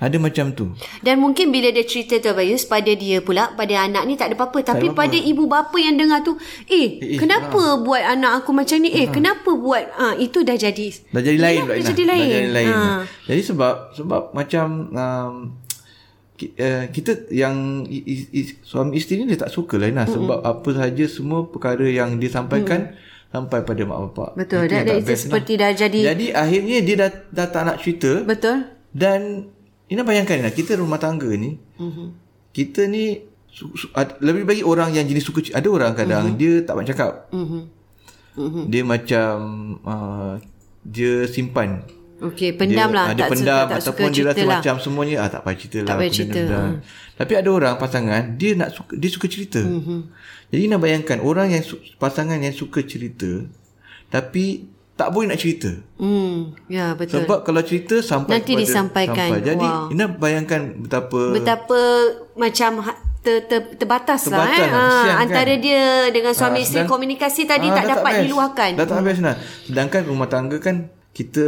Ada 0.00 0.16
macam 0.16 0.46
tu. 0.56 0.72
Dan 1.04 1.20
mungkin 1.20 1.52
bila 1.52 1.68
dia 1.68 1.84
cerita 1.84 2.16
tu 2.16 2.32
Bayus 2.32 2.64
pada 2.64 2.88
dia 2.88 3.20
pula 3.20 3.52
pada 3.52 3.84
anak 3.84 4.08
ni 4.08 4.16
tak 4.16 4.32
ada 4.32 4.36
apa-apa 4.40 4.64
tapi 4.64 4.88
ada 4.88 4.96
pada 4.96 5.12
ibu 5.12 5.44
bapa 5.44 5.76
yang 5.76 6.00
dengar 6.00 6.24
tu 6.24 6.40
eh, 6.72 6.96
Eh, 6.96 7.14
eh, 7.14 7.18
kenapa 7.20 7.76
buat 7.84 8.00
anak 8.00 8.40
aku 8.40 8.56
macam 8.56 8.80
ni 8.80 8.88
eh 8.96 9.12
kenapa 9.12 9.52
buat 9.52 9.92
ah 10.00 10.16
itu 10.16 10.40
dah 10.40 10.56
jadi 10.56 10.88
Dah 11.12 11.20
jadi 11.20 11.36
lain 11.36 11.60
dah 11.68 11.76
Inah. 11.76 11.88
jadi 11.92 12.02
lain. 12.08 12.24
Dah 12.24 12.32
jadi 12.32 12.50
lain. 12.56 12.72
Ha. 12.72 12.98
Jadi 13.28 13.42
sebab 13.44 13.74
sebab 13.92 14.22
macam 14.32 14.66
um, 14.88 15.34
uh, 16.40 16.84
kita 16.88 17.28
yang 17.28 17.84
suami 18.64 18.96
isteri 18.96 19.22
ni 19.22 19.36
dia 19.36 19.44
tak 19.44 19.52
suka 19.52 19.76
lah 19.76 19.92
Inah. 19.92 20.08
sebab 20.08 20.40
apa 20.40 20.68
sahaja 20.72 21.04
semua 21.12 21.44
perkara 21.44 21.84
yang 21.84 22.16
dia 22.16 22.32
sampaikan 22.32 22.96
sampai 23.30 23.62
pada 23.62 23.82
mak 23.86 23.98
bapak. 24.10 24.30
Betul, 24.34 24.66
Itu 24.66 24.74
itu 24.74 24.94
best, 25.06 25.22
seperti 25.26 25.52
Inah. 25.54 25.62
dah 25.62 25.70
jadi- 25.78 26.04
Jadi 26.10 26.26
akhirnya 26.34 26.76
dia 26.82 26.94
dah 26.98 27.10
dah 27.30 27.46
tak 27.46 27.62
nak 27.62 27.76
cerita 27.78 28.12
betul 28.26 28.56
dan 28.90 29.20
Ina 29.86 30.02
bayangkan 30.02 30.42
Ina 30.42 30.50
kita 30.50 30.74
rumah 30.74 30.98
tangga 30.98 31.30
ni 31.30 31.54
mm-hmm. 31.54 32.08
kita 32.50 32.86
ni 32.86 33.22
su, 33.46 33.70
su, 33.74 33.86
ad, 33.94 34.18
lebih 34.22 34.46
bagi 34.46 34.62
orang 34.62 34.94
yang 34.94 35.06
jenis 35.06 35.26
suka 35.26 35.42
ada 35.50 35.66
orang 35.66 35.94
kadang 35.94 36.34
mm-hmm. 36.34 36.38
dia 36.38 36.52
tak 36.62 36.74
banyak 36.74 36.90
cakap. 36.90 37.12
mhm 37.30 37.62
Mm-hmm. 38.30 38.64
Dia 38.70 38.82
macam 38.86 39.34
uh, 39.82 40.38
dia 40.86 41.26
simpan 41.26 41.82
okey 42.22 42.50
pendam 42.52 42.90
lah 42.90 43.10
dia, 43.10 43.22
tak 43.22 43.28
pendam 43.30 43.44
suka 43.58 43.64
tak 43.66 43.80
suka 43.80 43.90
ataupun 43.90 44.08
dia 44.10 44.24
rasa 44.24 44.42
lah 44.42 44.58
macam 44.58 44.74
semuanya 44.78 45.16
ah 45.18 45.28
tak 45.28 45.40
payah 45.42 45.56
cerita 45.56 45.78
lah. 45.78 45.86
Tak 45.86 45.96
payah 45.96 46.12
cerita, 46.12 46.40
ha. 46.46 46.60
Tapi 47.16 47.32
ada 47.34 47.48
orang 47.50 47.74
pasangan 47.76 48.22
dia 48.34 48.50
nak 48.54 48.70
suka 48.70 48.92
dia 48.92 49.08
suka 49.08 49.26
cerita. 49.26 49.60
Mm-hmm. 49.60 50.00
Jadi 50.50 50.62
nak 50.66 50.80
bayangkan 50.80 51.18
orang 51.20 51.48
yang 51.50 51.62
pasangan 51.96 52.36
yang 52.36 52.52
suka 52.52 52.80
cerita 52.82 53.30
tapi 54.06 54.66
tak 54.92 55.08
boleh 55.08 55.26
nak 55.26 55.38
cerita. 55.38 55.70
hmm 55.96 56.68
ya 56.68 56.92
betul 56.92 57.24
Sebab 57.24 57.40
kalau 57.40 57.62
cerita 57.62 57.98
sampai 58.00 58.36
Nanti 58.36 58.52
kepada, 58.52 58.62
disampaikan. 58.62 59.28
Sampai. 59.30 59.46
Jadi 59.46 59.64
Wow. 59.64 59.88
Ina 59.90 60.04
bayangkan 60.10 60.60
betapa 60.76 61.20
betapa 61.30 61.80
macam 62.36 62.70
ha- 62.82 63.00
ter, 63.18 63.36
ter, 63.42 63.60
terbatas, 63.74 64.28
lah 64.28 64.44
Terbatas 64.44 64.60
eh. 64.60 64.68
lah, 64.68 64.80
Ah, 64.82 65.04
kan? 65.06 65.16
antara 65.22 65.52
dia 65.56 65.82
dengan 66.10 66.32
suami 66.32 66.58
Ah, 66.58 66.64
isteri 66.64 66.84
komunikasi 66.84 67.42
tadi 67.44 67.64
Ah, 67.64 67.74
tak 67.74 67.84
dah 67.86 67.90
dapat 67.94 68.12
best. 68.12 68.20
diluahkan. 68.22 68.70
Dah 68.74 68.84
tak 68.84 68.96
habis 68.98 69.18
nah. 69.18 69.36
Sedangkan 69.62 70.02
rumah 70.04 70.24
tangga 70.26 70.56
kan 70.58 70.76
kita 71.10 71.44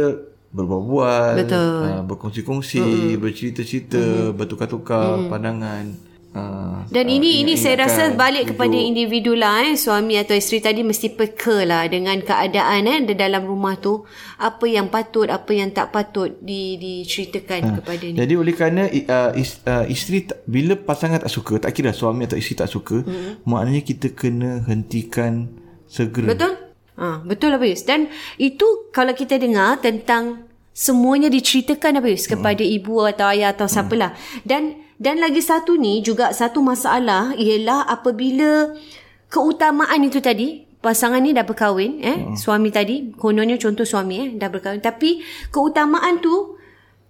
berbual-bual, 0.53 1.33
Betul. 1.43 1.81
Uh, 1.89 2.01
berkongsi-kongsi, 2.05 3.17
bercerita-cerita, 3.17 4.31
bertukar-tukar 4.37 5.25
pandangan. 5.25 6.13
Uh, 6.33 6.81
Dan 6.89 7.13
ini 7.13 7.45
ini 7.45 7.53
saya 7.53 7.85
rasa 7.85 8.09
balik 8.17 8.57
kepada 8.57 8.73
hidup. 8.73 8.89
individu 8.89 9.37
lah 9.37 9.69
eh 9.69 9.77
suami 9.77 10.17
atau 10.17 10.33
isteri 10.33 10.65
tadi 10.65 10.81
mesti 10.81 11.13
peka 11.13 11.61
lah 11.61 11.85
dengan 11.85 12.17
keadaan 12.25 12.89
eh 12.89 13.05
di 13.05 13.13
dalam 13.13 13.45
rumah 13.45 13.77
tu 13.77 14.01
apa 14.41 14.65
yang 14.65 14.89
patut 14.89 15.29
apa 15.29 15.53
yang 15.53 15.69
tak 15.69 15.93
patut 15.93 16.33
di 16.41 16.81
diceritakan 16.81 17.61
Ha. 17.61 17.73
kepada 17.77 18.05
ni. 18.09 18.17
Jadi 18.17 18.33
oleh 18.33 18.49
kerana 18.57 18.89
uh, 18.89 19.31
is, 19.37 19.61
uh, 19.69 19.85
isteri 19.85 20.25
tak, 20.25 20.41
bila 20.49 20.73
pasangan 20.73 21.21
tak 21.21 21.29
suka, 21.29 21.61
tak 21.61 21.69
kira 21.69 21.93
suami 21.93 22.25
atau 22.25 22.33
isteri 22.41 22.65
tak 22.65 22.69
suka, 22.73 23.05
mm-hmm. 23.05 23.45
maknanya 23.45 23.81
kita 23.85 24.07
kena 24.17 24.65
hentikan 24.65 25.53
segera. 25.85 26.33
Betul? 26.33 26.62
Ha, 26.93 27.25
betul 27.25 27.57
Abayus. 27.57 27.81
Dan 27.83 28.05
itu 28.37 28.65
kalau 28.93 29.11
kita 29.11 29.41
dengar 29.41 29.81
tentang 29.81 30.45
semuanya 30.73 31.29
diceritakan 31.29 32.01
Abayus 32.01 32.25
kepada 32.25 32.61
Hmm. 32.61 32.75
ibu 32.77 33.01
atau 33.05 33.25
ayah 33.33 33.53
atau 33.53 33.65
siapalah. 33.65 34.13
Dan 34.45 34.77
dan 35.01 35.17
lagi 35.17 35.41
satu 35.41 35.73
ni 35.75 35.99
juga 35.99 36.29
satu 36.31 36.61
masalah 36.61 37.33
ialah 37.35 37.89
apabila 37.89 38.71
keutamaan 39.27 40.05
itu 40.05 40.21
tadi 40.21 40.69
pasangan 40.79 41.19
ni 41.19 41.33
dah 41.33 41.43
berkahwin 41.43 42.03
eh 42.03 42.17
Hmm. 42.19 42.35
suami 42.37 42.69
tadi 42.69 43.09
kononnya 43.15 43.57
contoh 43.57 43.83
suami 43.83 44.15
eh 44.19 44.29
dah 44.35 44.51
berkahwin 44.51 44.83
tapi 44.83 45.23
keutamaan 45.49 46.19
tu 46.19 46.55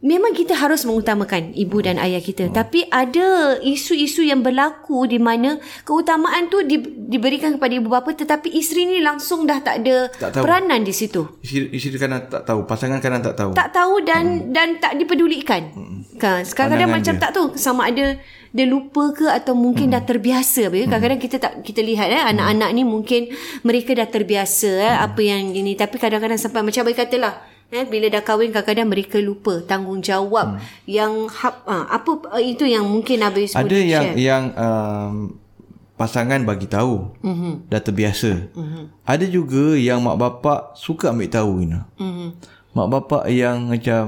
Memang 0.04 0.36
kita 0.36 0.60
harus 0.60 0.84
mengutamakan 0.84 1.56
ibu 1.56 1.80
dan 1.80 1.96
ayah 1.96 2.20
kita. 2.20 2.52
Hmm. 2.52 2.56
Tapi 2.60 2.84
ada 2.92 3.56
isu-isu 3.64 4.20
yang 4.28 4.44
berlaku 4.44 5.08
di 5.08 5.16
mana 5.16 5.64
keutamaan 5.88 6.52
tu 6.52 6.60
di, 6.68 6.76
diberikan 7.08 7.56
kepada 7.56 7.72
ibu 7.72 7.88
bapa 7.88 8.12
tetapi 8.12 8.52
isteri 8.52 8.84
ni 8.84 9.00
langsung 9.00 9.48
dah 9.48 9.64
tak 9.64 9.80
ada 9.80 10.12
Tak 10.12 10.36
tahu. 10.36 10.44
peranan 10.44 10.84
di 10.84 10.92
situ. 10.92 11.24
Isteri, 11.40 11.72
isteri 11.72 11.96
kadang 12.04 12.28
tak 12.28 12.44
tahu, 12.44 12.68
pasangan 12.68 13.00
kadang 13.00 13.24
tak 13.24 13.40
tahu. 13.40 13.56
Tak 13.56 13.72
tahu 13.72 14.04
dan 14.04 14.52
dan 14.52 14.76
tak 14.84 15.00
dipedulikan. 15.00 15.72
Kan? 16.20 16.44
Hmm. 16.44 16.52
Pandangan 16.52 16.90
macam 17.00 17.16
dia. 17.16 17.24
tak 17.24 17.32
tahu 17.32 17.48
sama 17.56 17.88
ada 17.88 18.20
dia 18.54 18.70
lupa 18.70 19.10
ke 19.16 19.26
atau 19.32 19.56
mungkin 19.56 19.88
dah 19.88 20.04
terbiasa. 20.04 20.68
Hmm. 20.68 20.84
Kadang-kadang 20.92 21.20
kita 21.24 21.40
tak 21.40 21.54
kita 21.64 21.80
lihat 21.80 22.12
eh 22.12 22.20
anak-anak 22.20 22.70
ni 22.76 22.84
mungkin 22.84 23.32
mereka 23.64 23.96
dah 23.96 24.12
terbiasa 24.12 24.70
eh 24.84 24.96
apa 25.00 25.24
yang 25.24 25.56
ini 25.56 25.80
tapi 25.80 25.96
kadang-kadang 25.96 26.36
sampai 26.36 26.60
macam 26.60 26.84
abang 26.84 27.00
katalah 27.00 27.53
Eh, 27.74 27.90
bila 27.90 28.06
dah 28.14 28.22
kahwin 28.22 28.54
kadang-kadang 28.54 28.86
mereka 28.86 29.18
lupa 29.18 29.66
tanggungjawab 29.66 30.62
hmm. 30.62 30.86
yang 30.86 31.26
ha, 31.26 31.90
apa 31.90 32.38
itu 32.46 32.70
yang 32.70 32.86
mungkin 32.86 33.26
Abang 33.26 33.42
Yusuf 33.42 33.58
Ada 33.58 33.78
yang 33.82 34.06
share. 34.14 34.18
yang 34.22 34.44
um, 34.54 35.16
pasangan 35.94 36.42
bagi 36.44 36.68
tahu. 36.68 37.14
Mm-hmm. 37.22 37.54
Dah 37.70 37.82
terbiasa. 37.82 38.32
Mm-hmm. 38.52 38.84
Ada 39.06 39.26
juga 39.30 39.78
yang 39.78 40.02
mak 40.02 40.18
bapak 40.20 40.76
suka 40.76 41.14
ambil 41.14 41.30
tahu 41.30 41.52
Ina. 41.64 41.88
Mm-hmm. 41.96 42.30
Mak 42.74 42.88
bapak 42.90 43.24
yang 43.30 43.70
macam 43.70 44.06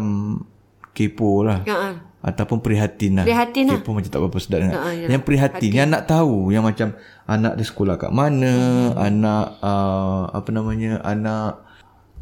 kepo 0.92 1.46
lah. 1.46 1.62
Uh-uh. 1.64 1.96
Ataupun 2.26 2.58
prihatin 2.58 3.22
lah. 3.22 3.26
Prihatin 3.26 3.70
lah. 3.70 3.78
Kepo 3.78 3.94
macam 3.94 4.10
tak 4.10 4.18
apa-apa 4.18 4.40
sedap 4.42 4.60
Uh-uh, 4.66 4.94
ya. 4.98 5.08
Yang 5.14 5.24
prihatin. 5.24 5.70
Hati. 5.72 5.78
Yang 5.78 5.88
nak 5.94 6.04
tahu. 6.10 6.38
Yang 6.50 6.64
macam 6.74 6.88
anak 7.30 7.54
dia 7.54 7.66
sekolah 7.70 7.96
kat 8.02 8.12
mana. 8.12 8.54
Mm-hmm. 8.54 8.98
Anak 8.98 9.46
uh, 9.62 10.22
apa 10.34 10.50
namanya. 10.50 10.92
Anak 11.06 11.64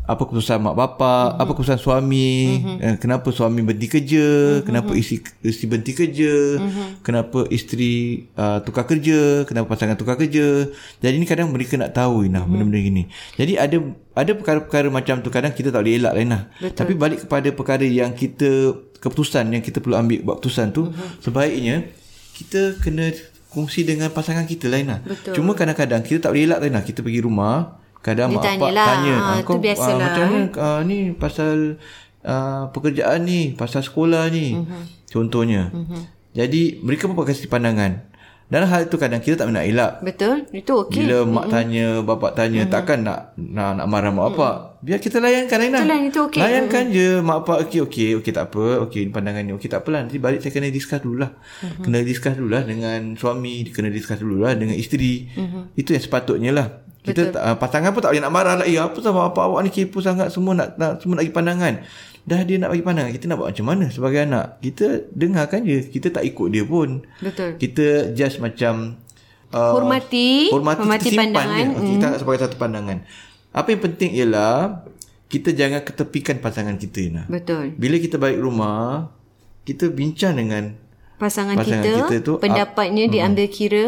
apa 0.03 0.27
keputusan 0.27 0.59
mak 0.59 0.75
bapak, 0.75 1.31
mm-hmm. 1.31 1.41
apa 1.47 1.51
keputusan 1.55 1.79
suami, 1.79 2.59
mm-hmm. 2.59 2.99
kenapa 2.99 3.31
suami 3.31 3.63
berhenti 3.63 3.87
kerja, 3.87 4.27
mm-hmm. 4.27 4.65
kenapa 4.67 4.91
isteri 4.99 5.17
isteri 5.47 5.65
berhenti 5.71 5.93
kerja, 5.95 6.33
mm-hmm. 6.59 6.87
kenapa 6.99 7.39
isteri 7.47 7.93
uh, 8.35 8.59
tukar 8.67 8.83
kerja, 8.83 9.47
kenapa 9.47 9.71
pasangan 9.71 9.95
tukar 9.95 10.19
kerja. 10.19 10.67
Jadi 10.99 11.15
ni 11.15 11.23
kadang 11.23 11.55
mereka 11.55 11.79
nak 11.79 11.95
tahu 11.95 12.27
Ina 12.27 12.43
mm-hmm. 12.43 12.51
benda-benda 12.51 12.79
gini. 12.83 13.03
Jadi 13.39 13.53
ada 13.55 13.77
ada 14.19 14.31
perkara-perkara 14.35 14.91
macam 14.91 15.23
tu 15.23 15.31
kadang 15.31 15.55
kita 15.55 15.71
tak 15.71 15.87
boleh 15.87 15.95
elak 15.95 16.13
lah 16.19 16.23
Ina. 16.27 16.39
Tapi 16.75 16.99
balik 16.99 17.23
kepada 17.23 17.47
perkara 17.55 17.87
yang 17.87 18.11
kita 18.11 18.75
keputusan 18.99 19.55
yang 19.55 19.63
kita 19.63 19.79
perlu 19.79 19.95
ambil 19.95 20.19
buat 20.27 20.43
keputusan 20.43 20.75
tu 20.75 20.91
mm-hmm. 20.91 21.23
sebaiknya 21.23 21.75
kita 22.35 22.75
kena 22.83 23.15
kongsi 23.55 23.87
dengan 23.87 24.11
pasangan 24.11 24.43
kita 24.43 24.67
lah 24.67 24.83
Ina. 24.83 24.97
Cuma 25.31 25.55
kadang-kadang 25.55 26.03
kita 26.03 26.27
tak 26.27 26.35
boleh 26.35 26.43
elak 26.43 26.59
lah 26.59 26.67
Ina. 26.67 26.81
Kita 26.83 26.99
pergi 26.99 27.23
rumah 27.23 27.79
Kadang 28.03 28.35
mak 28.35 28.43
pak 28.43 28.71
lah. 28.75 28.87
tanya, 28.99 29.15
ha, 29.15 29.31
kau 29.47 29.55
uh, 29.55 29.63
macam 29.63 30.25
mana 30.27 30.51
uh, 30.59 30.79
ni 30.83 31.15
pasal 31.15 31.79
uh, 32.27 32.67
pekerjaan 32.75 33.23
ni, 33.23 33.55
pasal 33.55 33.79
sekolah 33.79 34.27
ni. 34.27 34.59
Uh-huh. 34.59 34.83
Contohnya. 35.07 35.71
Uh-huh. 35.71 36.03
Jadi 36.35 36.83
mereka 36.83 37.07
pun 37.07 37.23
kasih 37.23 37.47
pandangan. 37.47 38.11
Dan 38.51 38.69
hal 38.69 38.85
itu 38.85 38.99
kadang 38.99 39.23
kita 39.23 39.39
tak 39.39 39.49
nak 39.49 39.65
elak. 39.65 40.03
Betul. 40.03 40.45
Itu 40.51 40.85
okey. 40.85 41.07
Bila 41.07 41.23
mak 41.25 41.47
uh-huh. 41.47 41.53
tanya, 41.55 41.87
bapak 42.03 42.31
tanya, 42.35 42.61
uh-huh. 42.67 42.73
takkan 42.75 42.99
nak 43.07 43.33
nak 43.39 43.81
nak 43.81 43.87
marah 43.87 44.11
mak 44.11 44.35
bapak. 44.35 44.53
Uh-huh. 44.53 44.83
Biar 44.83 44.99
kita 44.99 45.23
layankan 45.23 45.57
Aina. 45.63 45.79
Itulah 45.79 45.99
itu 46.03 46.19
okey. 46.27 46.41
Layankan 46.43 46.83
uh-huh. 46.91 46.93
je 46.99 47.07
mak 47.23 47.37
bapak 47.47 47.57
okey 47.71 47.79
okey 47.87 48.09
okey 48.19 48.31
tak 48.35 48.51
apa. 48.51 48.83
Okey 48.83 49.09
pandangan 49.15 49.47
ni 49.47 49.55
okey 49.55 49.71
tak 49.71 49.87
apalah. 49.87 50.03
Nanti 50.03 50.19
balik 50.19 50.43
saya 50.43 50.51
kena 50.51 50.67
discuss 50.69 50.99
dululah. 50.99 51.31
Uh-huh. 51.33 51.87
Kena 51.87 52.03
discuss 52.03 52.35
dululah 52.35 52.67
dengan 52.67 53.15
suami, 53.15 53.63
kena 53.71 53.87
discuss 53.87 54.19
dululah 54.19 54.51
dengan 54.59 54.75
isteri. 54.75 55.31
Uh-huh. 55.33 55.71
Itu 55.79 55.95
yang 55.95 56.03
sepatutnya 56.03 56.51
lah. 56.51 56.82
Kita 57.03 57.35
uh, 57.35 57.55
pasangan 57.59 57.91
pun 57.91 57.99
tak 57.99 58.15
boleh 58.15 58.23
nak 58.23 58.33
marah 58.33 58.55
lah. 58.63 58.65
Eh 58.65 58.79
apa 58.79 58.95
sama 59.03 59.27
apa 59.27 59.43
awak 59.43 59.67
ni 59.67 59.69
kepo 59.75 59.99
sangat 59.99 60.31
semua 60.31 60.55
nak, 60.55 60.79
nak 60.79 61.03
semua 61.03 61.19
nak 61.19 61.27
bagi 61.27 61.35
pandangan. 61.35 61.73
Dah 62.23 62.39
dia 62.47 62.55
nak 62.55 62.71
bagi 62.71 62.83
pandangan. 62.87 63.11
Kita 63.11 63.25
nak 63.27 63.37
buat 63.43 63.49
macam 63.51 63.67
mana 63.67 63.85
sebagai 63.91 64.19
anak? 64.23 64.45
Kita 64.63 64.85
dengarkan 65.11 65.67
je. 65.67 65.79
Kita 65.91 66.07
tak 66.15 66.23
ikut 66.23 66.47
dia 66.47 66.63
pun. 66.63 67.03
Betul. 67.19 67.59
Kita 67.59 68.15
just 68.15 68.39
macam 68.39 69.03
uh, 69.51 69.73
hormati 69.75 70.47
hormati, 70.47 70.79
hormati 70.79 71.09
pandangan. 71.11 71.65
Dia. 71.75 71.89
Kita 71.91 72.07
hmm. 72.07 72.17
sebagai 72.23 72.39
satu 72.47 72.55
pandangan. 72.55 72.97
Apa 73.51 73.67
yang 73.75 73.81
penting 73.83 74.15
ialah 74.15 74.87
kita 75.27 75.49
jangan 75.51 75.83
ketepikan 75.83 76.39
pasangan 76.39 76.79
kita 76.79 77.03
Ina. 77.03 77.23
Betul. 77.27 77.75
Bila 77.75 77.99
kita 77.99 78.15
balik 78.15 78.39
rumah, 78.39 79.11
kita 79.67 79.91
bincang 79.91 80.37
dengan 80.37 80.77
pasangan, 81.17 81.57
pasangan 81.57 81.83
kita, 81.83 81.91
kita 82.05 82.15
tu, 82.21 82.33
pendapatnya 82.37 83.09
uh, 83.09 83.11
diambil 83.11 83.47
kira 83.49 83.85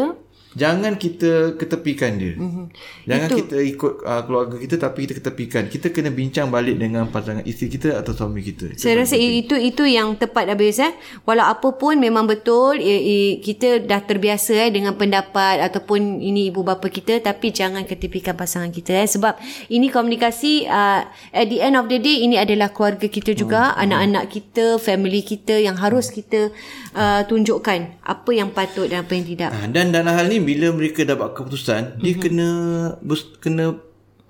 Jangan 0.56 0.96
kita 0.96 1.60
ketepikan 1.60 2.16
dia. 2.16 2.32
Mm-hmm. 2.32 2.64
Jangan 3.04 3.28
Itu. 3.28 3.36
kita 3.44 3.56
ikut 3.60 3.92
uh, 4.00 4.22
keluarga 4.24 4.56
kita 4.56 4.74
tapi 4.80 4.98
kita 5.04 5.14
ketepikan. 5.20 5.62
Kita 5.68 5.92
kena 5.92 6.08
bincang 6.08 6.48
balik 6.48 6.80
dengan 6.80 7.12
pasangan 7.12 7.44
isteri 7.44 7.76
kita 7.76 8.00
atau 8.00 8.16
suami 8.16 8.40
kita. 8.40 8.72
Itu 8.72 8.80
Saya 8.80 9.04
rasa 9.04 9.20
itu 9.20 9.52
itu 9.52 9.84
yang 9.84 10.16
tepat 10.16 10.48
habis 10.48 10.80
eh. 10.80 10.96
Walau 11.28 11.44
apa 11.44 11.76
pun 11.76 12.00
memang 12.00 12.24
betul 12.24 12.80
eh, 12.80 12.88
eh, 13.04 13.30
kita 13.44 13.84
dah 13.84 14.00
terbiasa 14.00 14.56
eh 14.56 14.72
dengan 14.72 14.96
pendapat 14.96 15.60
ataupun 15.60 16.24
ini 16.24 16.48
ibu 16.48 16.64
bapa 16.64 16.88
kita 16.88 17.20
tapi 17.20 17.52
jangan 17.52 17.84
ketepikan 17.84 18.32
pasangan 18.32 18.72
kita 18.72 18.96
eh 18.96 19.04
sebab 19.04 19.36
ini 19.68 19.92
komunikasi 19.92 20.64
uh, 20.64 21.04
at 21.36 21.46
the 21.52 21.60
end 21.60 21.76
of 21.76 21.92
the 21.92 22.00
day 22.00 22.24
ini 22.24 22.40
adalah 22.40 22.72
keluarga 22.72 23.12
kita 23.12 23.36
juga, 23.36 23.72
mm-hmm. 23.72 23.82
anak-anak 23.84 24.24
kita, 24.32 24.66
family 24.80 25.20
kita 25.20 25.60
yang 25.60 25.76
harus 25.76 26.08
kita 26.08 26.48
uh, 26.96 27.20
tunjukkan 27.28 28.00
apa 28.00 28.30
yang 28.32 28.48
patut 28.54 28.88
dan 28.88 29.04
apa 29.04 29.12
yang 29.12 29.26
tidak. 29.28 29.50
Dan 29.68 29.92
dalam 29.92 30.16
hal 30.16 30.32
ni 30.32 30.45
bila 30.46 30.66
mereka 30.70 31.02
dapat 31.02 31.34
keputusan 31.34 31.82
mm-hmm. 31.98 32.02
dia 32.02 32.14
mhm. 32.14 32.22
kena 32.22 32.48
kena 33.42 33.64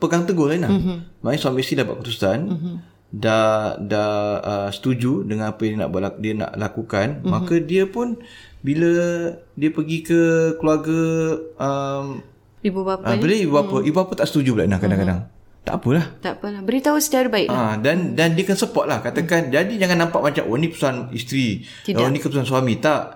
pegang 0.00 0.24
teguh 0.24 0.48
lah 0.48 0.72
mm-hmm. 0.72 1.20
maknanya 1.20 1.40
suami 1.40 1.60
isteri 1.60 1.84
dapat 1.84 1.94
keputusan 2.00 2.38
mm-hmm. 2.48 2.74
dah 3.12 3.76
dah 3.76 4.14
uh, 4.40 4.68
setuju 4.72 5.24
dengan 5.28 5.52
apa 5.52 5.60
yang 5.68 5.76
dia 5.76 5.82
nak 5.84 5.90
buat 5.92 6.14
dia 6.20 6.32
nak 6.32 6.52
lakukan 6.56 7.06
mm-hmm. 7.20 7.28
maka 7.28 7.54
dia 7.60 7.84
pun 7.84 8.16
bila 8.64 8.92
dia 9.54 9.70
pergi 9.70 9.98
ke 10.02 10.20
keluarga 10.58 11.02
um, 11.60 12.24
ibu 12.64 12.80
bapa 12.82 13.04
uh, 13.04 13.16
bila 13.20 13.34
ibu 13.36 13.52
bapa 13.52 13.68
mm-hmm. 13.78 13.88
ibu 13.88 13.96
bapa 13.96 14.12
tak 14.16 14.28
setuju 14.32 14.56
pula 14.56 14.64
nah 14.64 14.80
kadang-kadang 14.80 15.20
mm-hmm. 15.28 15.34
Tak 15.66 15.82
apalah. 15.82 16.06
Tak 16.22 16.38
apalah. 16.38 16.62
Beritahu 16.62 17.02
secara 17.02 17.26
baik 17.26 17.50
lah. 17.50 17.74
Ha, 17.74 17.82
dan 17.82 18.14
dan 18.14 18.38
dia 18.38 18.46
akan 18.46 18.54
support 18.54 18.86
lah. 18.86 19.02
Katakan, 19.02 19.50
hmm. 19.50 19.52
jadi 19.52 19.74
jangan 19.82 20.06
nampak 20.06 20.22
macam, 20.22 20.46
oh 20.46 20.54
ni 20.54 20.70
pesan 20.70 21.10
isteri. 21.10 21.66
Tidak. 21.82 21.98
Oh 21.98 22.06
ni 22.06 22.22
keputusan 22.22 22.46
suami. 22.46 22.78
Tak 22.78 23.15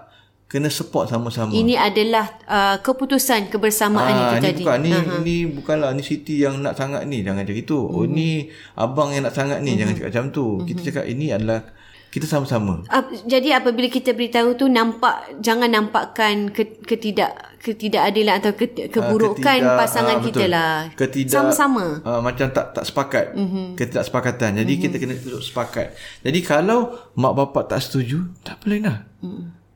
kena 0.50 0.66
support 0.66 1.06
sama-sama. 1.06 1.54
Ini 1.54 1.78
adalah 1.78 2.26
uh, 2.50 2.76
keputusan 2.82 3.54
kebersamaan 3.54 4.10
ah, 4.10 4.18
itu 4.18 4.34
ini 4.34 4.46
tadi. 4.50 4.62
Bukan, 4.66 4.78
ni, 4.82 4.90
uh-huh. 4.90 5.20
ni 5.22 5.36
bukanlah 5.46 5.94
ni 5.94 6.02
Siti 6.02 6.42
yang 6.42 6.58
nak 6.58 6.74
sangat 6.74 7.06
ni. 7.06 7.22
Jangan 7.22 7.46
cakap 7.46 7.62
itu. 7.62 7.78
Uh-huh. 7.78 8.02
Oh 8.02 8.04
mhm. 8.04 8.10
ni 8.10 8.50
abang 8.74 9.14
yang 9.14 9.30
nak 9.30 9.38
sangat 9.38 9.62
ni. 9.62 9.78
Uh-huh. 9.78 9.86
Jangan 9.86 9.94
cakap 9.94 10.10
macam 10.10 10.26
tu. 10.34 10.46
Uh-huh. 10.58 10.66
Kita 10.66 10.80
cakap 10.90 11.04
ini 11.06 11.30
adalah 11.30 11.70
kita 12.10 12.26
sama-sama. 12.26 12.82
Uh, 12.90 13.06
jadi 13.30 13.62
apabila 13.62 13.86
kita 13.86 14.10
beritahu 14.10 14.58
tu 14.58 14.66
nampak 14.66 15.38
jangan 15.38 15.70
nampakkan 15.70 16.50
ke, 16.50 16.82
ketidak 16.82 17.30
ketidakadilan 17.62 18.42
atau 18.42 18.50
ke, 18.58 18.90
keburukan 18.90 19.38
ketidak, 19.62 19.78
pasangan 19.78 20.18
uh, 20.18 20.24
kita 20.26 20.44
lah. 20.50 20.90
Ketidak 20.98 21.30
sama-sama. 21.30 22.02
Uh, 22.02 22.18
macam 22.18 22.50
tak 22.50 22.74
tak 22.74 22.82
sepakat. 22.90 23.38
Uh-huh. 23.38 23.78
Ketidaksepakatan. 23.78 24.58
Jadi 24.58 24.72
uh-huh. 24.74 24.82
kita 24.90 24.96
kena 24.98 25.14
duduk 25.14 25.46
sepakat. 25.46 25.94
Jadi 26.26 26.42
kalau 26.42 26.90
mak 27.14 27.38
bapak 27.38 27.70
tak 27.70 27.86
setuju, 27.86 28.34
tak 28.42 28.58
boleh 28.66 28.82
lah. 28.82 29.06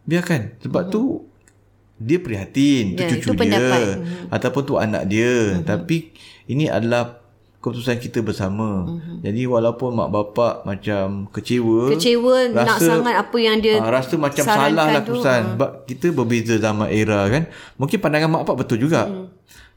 Uh-huh. 0.04 0.10
Biarkan 0.12 0.60
Sebab 0.60 0.82
mm-hmm. 0.84 0.94
tu 0.94 1.02
Dia 1.96 2.18
prihatin 2.20 2.84
yeah, 2.92 3.08
Itu 3.08 3.32
cucu 3.32 3.48
dia 3.48 3.56
mm-hmm. 3.56 4.28
Ataupun 4.28 4.62
tu 4.68 4.74
anak 4.76 5.08
dia 5.08 5.32
mm-hmm. 5.32 5.64
Tapi 5.64 6.12
Ini 6.52 6.68
adalah 6.68 7.24
Keputusan 7.64 7.96
kita 7.96 8.20
bersama 8.20 8.84
mm-hmm. 8.84 9.24
Jadi 9.24 9.42
walaupun 9.48 9.96
Mak 9.96 10.10
bapak 10.12 10.54
Macam 10.68 11.32
kecewa 11.32 11.88
Kecewa 11.96 12.52
rasa, 12.52 12.68
Nak 12.68 12.78
sangat 12.84 13.14
apa 13.16 13.36
yang 13.40 13.56
dia 13.64 13.80
uh, 13.80 13.88
Rasa 13.88 14.14
macam 14.20 14.44
salah 14.44 14.86
lah 14.92 15.00
keputusan. 15.00 15.56
Sebab 15.56 15.70
kita 15.88 16.06
berbeza 16.12 16.54
zaman 16.60 16.92
era 16.92 17.24
kan 17.32 17.48
Mungkin 17.80 17.98
pandangan 18.04 18.28
mak 18.28 18.40
bapak 18.44 18.68
betul 18.68 18.84
juga 18.84 19.08
mm. 19.08 19.26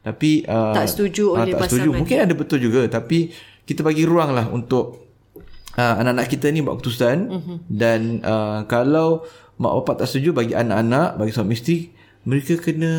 Tapi 0.04 0.44
uh, 0.44 0.76
Tak 0.76 0.84
setuju 0.84 1.32
uh, 1.32 1.40
oleh 1.40 1.56
Tak 1.56 1.72
setuju 1.72 1.96
Mungkin 1.96 2.16
ada 2.28 2.34
betul 2.36 2.60
juga 2.60 2.84
Tapi 2.92 3.32
Kita 3.64 3.80
bagi 3.80 4.04
ruang 4.04 4.36
lah 4.36 4.52
untuk 4.52 5.16
uh, 5.80 5.94
Anak-anak 5.96 6.28
kita 6.28 6.52
ni 6.52 6.60
Buat 6.60 6.84
keputusan 6.84 7.16
mm-hmm. 7.24 7.56
Dan 7.72 8.20
uh, 8.20 8.68
Kalau 8.68 9.24
mak 9.58 9.72
bapak 9.82 10.04
tak 10.04 10.06
setuju 10.08 10.30
bagi 10.32 10.54
anak-anak 10.54 11.18
bagi 11.18 11.32
suami 11.34 11.54
isteri 11.58 11.90
mereka 12.22 12.54
kena 12.62 12.92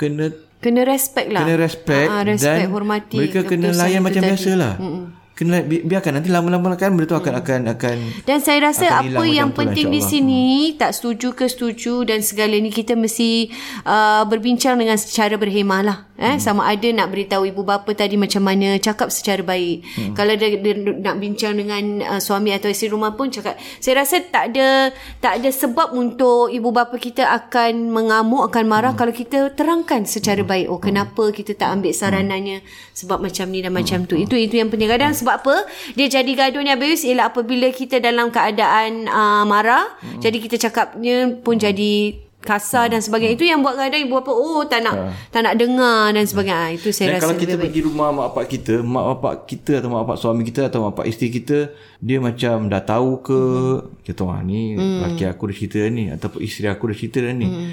kena 0.00 0.32
kena 0.62 0.82
respect 0.86 1.28
lah. 1.34 1.42
Kena 1.42 1.54
respect, 1.58 2.08
uh, 2.08 2.22
respect 2.22 2.58
dan 2.64 2.72
hormati 2.72 3.16
mereka 3.18 3.40
kena 3.44 3.68
layan 3.76 4.00
macam 4.00 4.22
biasalah 4.24 4.74
mm 4.80 5.21
kena 5.42 5.58
biarkan. 5.66 6.12
Nanti 6.22 6.30
lama-lama 6.30 6.78
kan 6.78 6.94
benda 6.94 7.10
tu 7.10 7.18
akan 7.18 7.42
akan 7.42 7.60
akan 7.74 7.96
dan 8.22 8.38
saya 8.38 8.70
rasa 8.70 9.02
apa 9.02 9.24
yang 9.26 9.50
penting 9.50 9.90
lah, 9.90 9.94
di 9.98 10.00
sini 10.00 10.44
tak 10.78 10.94
setuju 10.94 11.34
ke 11.34 11.50
setuju 11.50 12.06
dan 12.06 12.22
segala 12.22 12.54
ni 12.56 12.70
kita 12.70 12.94
mesti 12.94 13.50
uh, 13.84 14.22
berbincang 14.28 14.78
dengan 14.78 14.94
secara 14.94 15.34
berhemah 15.36 15.82
lah 15.82 15.98
eh? 16.22 16.36
Hmm. 16.36 16.40
sama 16.40 16.68
ada 16.70 16.86
nak 16.94 17.10
beritahu 17.10 17.48
ibu 17.48 17.66
bapa 17.66 17.90
tadi 17.96 18.14
macam 18.14 18.46
mana 18.46 18.78
cakap 18.78 19.10
secara 19.10 19.42
baik. 19.42 19.82
Hmm. 19.96 20.14
kalau 20.14 20.34
dia, 20.36 20.58
dia 20.60 20.74
nak 20.78 21.16
bincang 21.18 21.58
dengan 21.58 21.82
uh, 22.06 22.20
suami 22.22 22.54
atau 22.54 22.70
isteri 22.70 22.92
rumah 22.92 23.16
pun 23.16 23.32
cakap. 23.32 23.58
Saya 23.82 24.04
rasa 24.04 24.22
tak 24.22 24.54
ada 24.54 24.92
tak 25.18 25.42
ada 25.42 25.48
sebab 25.50 25.96
untuk 25.96 26.52
ibu 26.52 26.70
bapa 26.70 26.94
kita 27.00 27.26
akan 27.26 27.90
mengamuk 27.90 28.46
akan 28.46 28.64
marah 28.68 28.92
hmm. 28.94 29.00
kalau 29.00 29.12
kita 29.14 29.38
terangkan 29.56 30.04
secara 30.06 30.44
hmm. 30.44 30.50
baik. 30.50 30.66
Oh 30.70 30.78
kenapa 30.78 31.32
kita 31.34 31.56
tak 31.56 31.80
ambil 31.80 31.92
saranannya 31.92 32.62
sebab 32.92 33.18
macam 33.18 33.46
ni 33.50 33.60
dan 33.64 33.72
macam 33.72 34.04
hmm. 34.04 34.08
tu 34.08 34.14
itu 34.16 34.34
itu 34.36 34.54
yang 34.60 34.68
penting. 34.68 34.90
Kadang 34.92 35.12
sebab 35.16 35.31
apa 35.38 35.64
dia 35.96 36.10
jadi 36.10 36.32
gaduh 36.34 36.60
ni 36.60 36.72
habis 36.74 37.06
ialah 37.06 37.32
apabila 37.32 37.70
kita 37.70 38.02
dalam 38.02 38.28
keadaan 38.28 39.06
uh, 39.08 39.44
marah 39.48 39.88
hmm. 40.02 40.20
jadi 40.20 40.36
kita 40.42 40.56
cakapnya 40.68 41.40
pun 41.40 41.56
hmm. 41.56 41.64
jadi 41.64 41.94
kasar 42.42 42.90
dan 42.90 42.98
sebagainya 42.98 43.38
hmm. 43.38 43.38
itu 43.38 43.46
yang 43.46 43.60
buat 43.62 43.78
kadang 43.78 44.02
ibu 44.02 44.18
apa 44.18 44.32
oh 44.34 44.66
tak 44.66 44.82
nak 44.82 44.94
uh. 44.98 45.14
tak 45.30 45.46
nak 45.46 45.54
dengar 45.54 46.10
dan 46.10 46.26
sebagainya 46.26 46.74
itu 46.74 46.90
saya 46.90 47.14
dan 47.14 47.16
rasa 47.16 47.24
kalau 47.30 47.38
kita 47.38 47.54
pergi 47.54 47.80
rumah 47.86 48.10
mak 48.10 48.34
bapak 48.34 48.44
kita 48.50 48.74
mak 48.82 49.04
bapak 49.14 49.34
kita 49.46 49.72
atau 49.78 49.88
mak 49.94 50.00
bapak 50.04 50.16
suami 50.18 50.42
kita 50.42 50.60
atau 50.66 50.78
mak 50.82 50.90
bapak 50.98 51.06
isteri 51.06 51.28
kita 51.30 51.58
dia 52.02 52.18
macam 52.18 52.66
dah 52.66 52.82
tahu 52.82 53.10
ke 53.22 53.40
hmm. 53.40 54.02
kita 54.02 54.14
tahu 54.18 54.34
ni 54.42 54.74
hmm. 54.74 55.00
laki 55.06 55.24
aku 55.30 55.42
dah 55.48 55.56
cerita 55.56 55.80
ni 55.86 56.04
ataupun 56.10 56.40
isteri 56.42 56.66
aku 56.66 56.90
dah 56.90 56.96
cerita 56.98 57.20
ni 57.30 57.46
hmm. 57.46 57.70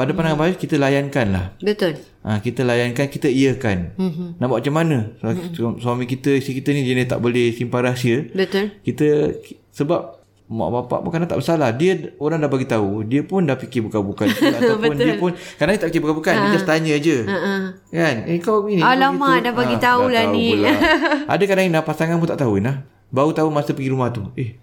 Pada 0.00 0.16
pandangan 0.16 0.40
Bayus 0.40 0.56
kita 0.56 0.80
layankan 0.80 1.26
lah. 1.28 1.46
Betul. 1.60 2.00
Ha, 2.24 2.40
kita 2.40 2.64
layankan, 2.64 3.06
kita 3.12 3.28
iakan. 3.28 3.92
Mm-hmm. 4.00 4.28
Nak 4.40 4.46
buat 4.48 4.64
macam 4.64 4.74
mana? 4.80 4.98
Mm-hmm. 5.20 5.76
Suami 5.76 6.08
kita, 6.08 6.32
isteri 6.40 6.64
kita 6.64 6.72
ni 6.72 6.88
jenis 6.88 7.12
tak 7.12 7.20
boleh 7.20 7.52
simpan 7.52 7.84
rahsia. 7.84 8.24
Betul. 8.32 8.72
Kita 8.80 9.36
sebab 9.76 10.20
mak 10.50 10.68
bapak 10.72 10.98
pun 11.04 11.10
kadang 11.12 11.28
tak 11.28 11.38
bersalah. 11.38 11.70
Dia 11.76 12.16
orang 12.16 12.40
dah 12.40 12.50
bagi 12.50 12.66
tahu, 12.66 13.04
dia 13.04 13.22
pun 13.22 13.44
dah 13.44 13.54
fikir 13.54 13.86
bukan-bukan 13.86 14.26
ataupun 14.58 14.96
dia 14.96 15.14
pun 15.20 15.30
kadang 15.60 15.76
dia 15.76 15.82
tak 15.84 15.88
fikir 15.94 16.02
bukan-bukan, 16.02 16.34
ha. 16.34 16.42
dia 16.42 16.56
just 16.56 16.66
tanya 16.66 16.94
je. 16.98 17.22
Ha-ha. 17.22 17.54
Kan? 17.92 18.16
Eh 18.24 18.40
kau 18.42 18.66
ni. 18.66 18.82
Alamak, 18.82 19.46
dah 19.46 19.52
bagi 19.52 19.76
tahu 19.78 20.08
lah 20.08 20.32
ni. 20.32 20.58
Ada 21.32 21.44
kadang 21.44 21.70
yang 21.70 21.84
pasangan 21.84 22.16
pun 22.16 22.26
tak 22.26 22.40
tahu 22.40 22.58
nah. 22.58 22.82
Baru 23.12 23.30
tahu 23.30 23.52
masa 23.52 23.76
pergi 23.76 23.92
rumah 23.92 24.10
tu. 24.10 24.26
Eh, 24.34 24.58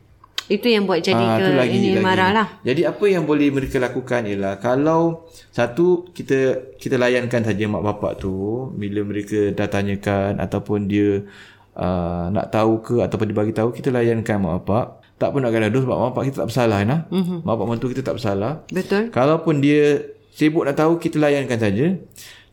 Itu 0.48 0.68
yang 0.72 0.88
buat 0.88 1.04
jadi 1.04 1.20
Ah, 1.20 1.36
ke 1.38 1.48
lagi, 1.60 1.76
ini 1.76 2.00
lagi. 2.00 2.04
marah 2.04 2.32
lah. 2.32 2.48
Jadi 2.64 2.88
apa 2.88 3.06
yang 3.06 3.28
boleh 3.28 3.52
mereka 3.52 3.78
lakukan 3.78 4.24
ialah 4.24 4.56
kalau 4.58 5.28
satu 5.52 6.08
kita 6.16 6.72
kita 6.80 6.96
layankan 6.96 7.44
saja 7.44 7.68
mak 7.68 7.84
bapak 7.84 8.24
tu 8.24 8.32
bila 8.74 9.04
mereka 9.04 9.52
dah 9.52 9.68
tanyakan 9.68 10.40
ataupun 10.40 10.88
dia 10.88 11.28
uh, 11.76 12.32
nak 12.32 12.48
tahu 12.50 12.80
ke 12.80 12.96
ataupun 13.04 13.28
dia 13.28 13.36
bagi 13.36 13.54
tahu 13.54 13.76
kita 13.76 13.92
layankan 13.92 14.40
mak 14.40 14.64
bapak. 14.64 14.86
Tak 15.18 15.34
pun 15.34 15.42
nak 15.44 15.52
gaduh 15.52 15.82
sebab 15.84 15.96
mak 16.00 16.08
bapak 16.14 16.24
kita 16.32 16.36
tak 16.40 16.48
bersalah 16.54 16.80
nah. 16.88 17.00
Mm-hmm. 17.12 17.38
Mak 17.44 17.54
bapak 17.58 17.68
mentua 17.68 17.90
kita 17.92 18.04
tak 18.08 18.16
bersalah. 18.16 18.54
Betul. 18.72 19.04
Kalaupun 19.12 19.60
dia 19.60 20.00
sibuk 20.32 20.64
nak 20.64 20.78
tahu 20.78 20.96
kita 20.96 21.20
layankan 21.20 21.60
saja. 21.60 21.98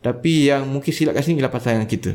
Tapi 0.01 0.49
yang 0.51 0.69
mungkin 0.69 0.91
silap 0.93 1.17
kat 1.17 1.25
sini 1.25 1.41
ialah 1.41 1.49
pasangan 1.49 1.87
kita. 1.87 2.13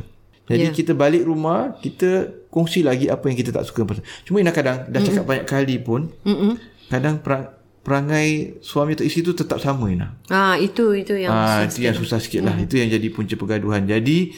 Jadi 0.50 0.64
Ya. 0.64 0.74
kita 0.74 0.92
balik 0.92 1.22
rumah, 1.22 1.78
kita 1.78 2.10
kongsi 2.50 2.82
lagi 2.82 3.06
apa 3.06 3.30
yang 3.30 3.38
kita 3.38 3.54
tak 3.54 3.62
suka 3.62 3.86
pasal. 3.86 4.02
Cuma 4.26 4.42
Ina 4.42 4.50
kadang 4.50 4.82
dah 4.84 4.98
cakap 4.98 5.22
banyak 5.22 5.46
kali 5.46 5.78
pun, 5.78 6.10
Mm-mm. 6.20 6.58
kadang 6.88 7.22
perang, 7.22 7.54
perangai 7.80 8.58
suami 8.58 8.92
atau 8.92 9.02
isteri 9.02 9.22
tu 9.22 9.32
tetap 9.32 9.56
sama 9.56 9.86
Ina. 9.86 10.18
Ah 10.26 10.58
itu 10.58 10.90
itu 10.92 11.14
yang 11.14 11.30
Ah 11.30 11.62
itu 11.62 11.80
yang 11.80 11.94
susah 11.94 12.18
sikit 12.18 12.42
lah. 12.42 12.58
Itu 12.58 12.76
yang 12.76 12.90
jadi 12.90 13.06
punca 13.08 13.32
pergaduhan. 13.32 13.86
Jadi 13.86 14.34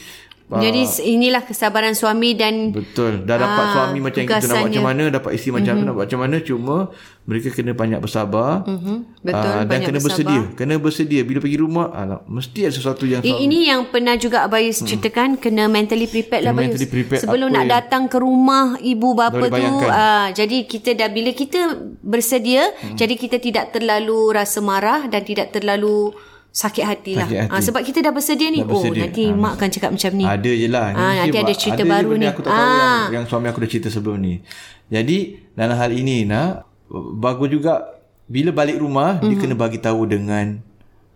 ah, 0.49 0.59
Jadi 0.59 0.81
inilah 1.05 1.41
kesabaran 1.41 1.93
suami 1.93 2.33
dan 2.33 2.69
Betul. 2.69 3.23
Dah 3.23 3.37
dapat 3.37 3.63
Ah, 3.63 3.71
suami 3.73 3.99
macam 3.99 4.21
kita 4.21 4.41
nak 4.41 4.49
buat 4.49 4.67
macam 4.67 4.83
mana, 4.83 5.03
dapat 5.09 5.31
isteri 5.33 5.51
macam 5.53 5.65
mm-hmm. 5.69 5.85
nak 5.85 5.93
buat 5.93 6.05
macam 6.05 6.19
mana, 6.21 6.37
cuma 6.39 6.75
mereka 7.23 7.47
kena 7.49 7.71
banyak 7.71 7.99
bersabar. 7.99 8.51
Mhm, 8.63 8.95
betul, 9.21 9.31
Ah, 9.47 9.55
dan 9.55 9.65
banyak 9.65 9.87
kena 9.87 9.99
bersabar. 9.99 10.27
bersedia. 10.27 10.55
Kena 10.55 10.73
bersedia 10.77 11.21
bila 11.23 11.39
pergi 11.39 11.57
rumah, 11.57 11.87
alah, 11.89 12.19
mesti 12.25 12.59
ada 12.61 12.73
sesuatu 12.73 13.03
yang 13.03 13.21
I- 13.21 13.39
ini 13.41 13.65
yang 13.65 13.87
pernah 13.87 14.15
juga 14.15 14.43
Abayus 14.43 14.77
ceritakan 14.77 15.37
kena 15.37 15.65
mentally 15.65 16.05
prepared 16.05 16.43
lah 16.43 16.51
Hmm. 16.51 16.59
Kena 16.59 16.67
Abayus. 16.67 16.75
mentally 16.75 16.89
prepared 16.91 17.21
Sebelum 17.23 17.47
nak 17.47 17.57
yang- 17.61 17.71
datang 17.73 18.03
ke 18.05 18.17
rumah 18.17 18.65
ibu 18.77 19.09
bapa 19.13 19.39
tu 19.41 19.63
ah 19.85 20.27
jadi 20.29 20.57
kita 20.63 20.93
dah 20.93 21.07
bila 21.07 21.31
kita 21.31 21.59
bersedia 21.99 22.67
Hmm. 22.73 22.93
jadi 22.93 23.15
kita 23.15 23.37
tidak 23.37 23.71
terlalu 23.71 24.29
rasa 24.29 24.59
marah 24.59 25.07
dan 25.07 25.21
tidak 25.21 25.49
terlalu 25.49 26.11
sakit 26.53 26.83
hati 26.85 27.11
lah. 27.17 27.25
Sakit 27.25 27.39
hati. 27.49 27.53
Ah, 27.57 27.61
sebab 27.65 27.81
kita 27.81 27.99
dah 28.05 28.13
bersedia 28.13 28.53
ni. 28.53 28.61
Dah 28.61 28.69
oh 28.69 28.77
bersedia. 28.77 29.01
nanti 29.09 29.23
mak 29.33 29.57
akan 29.57 29.69
cakap 29.73 29.89
macam 29.89 30.11
ni. 30.13 30.23
Ada 30.29 30.51
je 30.53 30.67
lah. 30.69 30.85
Ah, 30.93 31.13
nanti 31.25 31.37
ada 31.41 31.53
cerita 31.57 31.81
je 31.81 31.89
baru 31.89 32.11
ni. 32.13 32.25
Aku 32.29 32.41
tak 32.45 32.53
tahu 32.53 32.61
Ah. 32.61 32.77
yang, 32.77 33.01
yang 33.09 33.23
suami 33.25 33.49
aku 33.49 33.59
dah 33.65 33.69
cerita 33.73 33.89
sebelum 33.89 34.21
ni. 34.21 34.45
Jadi 34.93 35.17
dalam 35.57 35.73
hal 35.73 35.89
ini 35.89 36.29
nak 36.29 36.69
bagus 37.17 37.49
juga 37.49 37.97
bila 38.29 38.53
balik 38.53 38.77
rumah 38.77 39.17
mm-hmm. 39.17 39.29
dia 39.33 39.37
kena 39.41 39.55
bagi 39.57 39.79
tahu 39.81 40.05
dengan 40.05 40.61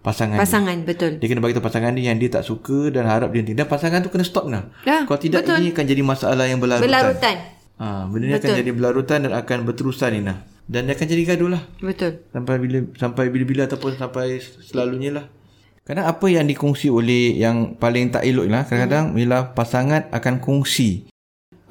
pasangan. 0.02 0.36
dia. 0.36 0.44
Pasangan 0.44 0.78
betul. 0.82 1.12
Dia 1.22 1.28
kena 1.30 1.42
bagi 1.46 1.54
tahu 1.54 1.66
pasangan 1.70 1.92
dia 1.94 2.10
yang 2.10 2.18
dia 2.18 2.30
tak 2.34 2.42
suka 2.42 2.90
dan 2.90 3.06
harap 3.06 3.30
dia 3.30 3.46
henti. 3.46 3.54
Dan 3.54 3.70
pasangan 3.70 4.02
tu 4.02 4.10
kena 4.10 4.26
stop 4.26 4.50
nah. 4.50 4.74
Ya, 4.90 5.06
Kalau 5.06 5.22
tidak 5.22 5.46
betul. 5.46 5.62
ini 5.62 5.70
akan 5.70 5.86
jadi 5.86 6.02
masalah 6.02 6.46
yang 6.50 6.58
berlarutan. 6.58 6.90
Berlarutan. 6.90 7.36
Ha, 7.78 8.10
benda 8.10 8.26
ni 8.26 8.34
akan 8.34 8.52
jadi 8.58 8.72
berlarutan 8.74 9.20
dan 9.30 9.32
akan 9.38 9.58
berterusan 9.70 10.10
ni 10.18 10.22
nah. 10.26 10.42
Dan 10.68 10.84
dia 10.84 10.94
akan 10.94 11.08
jadi 11.08 11.24
gaduh 11.26 11.50
lah. 11.50 11.64
Betul. 11.80 12.28
Sampai 12.30 12.60
bila 12.60 12.78
sampai 12.94 13.32
bila-bila 13.32 13.66
ataupun 13.66 13.96
sampai 13.96 14.38
selalunya 14.62 15.16
lah. 15.16 15.26
Kadang 15.82 16.04
apa 16.04 16.28
yang 16.28 16.44
dikongsi 16.44 16.92
oleh 16.92 17.34
yang 17.34 17.74
paling 17.74 18.12
tak 18.12 18.28
elok 18.28 18.46
lah 18.46 18.68
kadang-kadang 18.68 19.16
bila 19.16 19.56
pasangan 19.56 20.12
akan 20.12 20.44
kongsi 20.44 21.08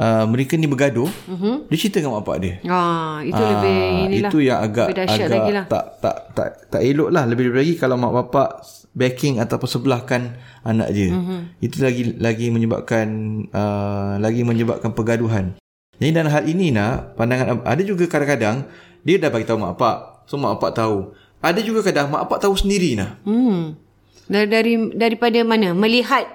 uh, 0.00 0.24
mereka 0.24 0.56
ni 0.56 0.64
bergaduh, 0.64 1.04
Mhm. 1.28 1.68
dia 1.68 1.76
cerita 1.76 2.00
dengan 2.00 2.16
bapak 2.16 2.36
dia. 2.40 2.54
Ah, 2.64 3.20
itu 3.20 3.36
Ah, 3.36 3.48
lebih 3.52 3.76
inilah. 4.08 4.30
itu 4.32 4.38
yang 4.40 4.58
agak 4.58 4.86
lebih 4.88 5.04
agak 5.04 5.52
lah. 5.52 5.64
tak 5.68 5.84
tak 6.00 6.16
tak 6.32 6.48
tak 6.72 6.80
elok 6.80 7.12
lah 7.12 7.28
lebih-lebih 7.28 7.58
lagi 7.60 7.74
kalau 7.76 8.00
mak 8.00 8.12
bapak 8.14 8.64
backing 8.96 9.36
ataupun 9.36 9.68
sebelahkan 9.68 10.22
anak 10.64 10.88
dia. 10.90 11.12
Mhm. 11.12 11.20
Mm-hmm. 11.20 11.40
Itu 11.60 11.76
lagi 11.84 12.02
lagi 12.16 12.46
menyebabkan 12.48 13.06
uh, 13.52 14.16
lagi 14.16 14.40
menyebabkan 14.42 14.96
pergaduhan. 14.96 15.60
Jadi 15.96 16.10
dalam 16.10 16.28
hal 16.28 16.44
ini 16.44 16.70
nak 16.70 17.14
pandangan 17.14 17.62
ada 17.62 17.80
juga 17.80 18.04
kadang-kadang 18.04 18.68
dia 19.00 19.16
dah 19.16 19.28
bagi 19.28 19.44
tahu 19.44 19.56
mak 19.56 19.74
bapak. 19.74 19.96
So 20.24 20.36
mak 20.36 20.58
bapak 20.58 20.72
tahu. 20.74 20.96
Ada 21.38 21.60
juga 21.60 21.80
kadang 21.80 22.08
mak 22.08 22.26
bapak 22.26 22.42
tahu 22.42 22.54
sendiri 22.54 22.94
nah. 22.94 23.16
Hmm. 23.22 23.76
Dari, 24.26 24.46
dari 24.46 24.74
daripada 24.92 25.38
mana? 25.42 25.70
Melihat 25.72 26.26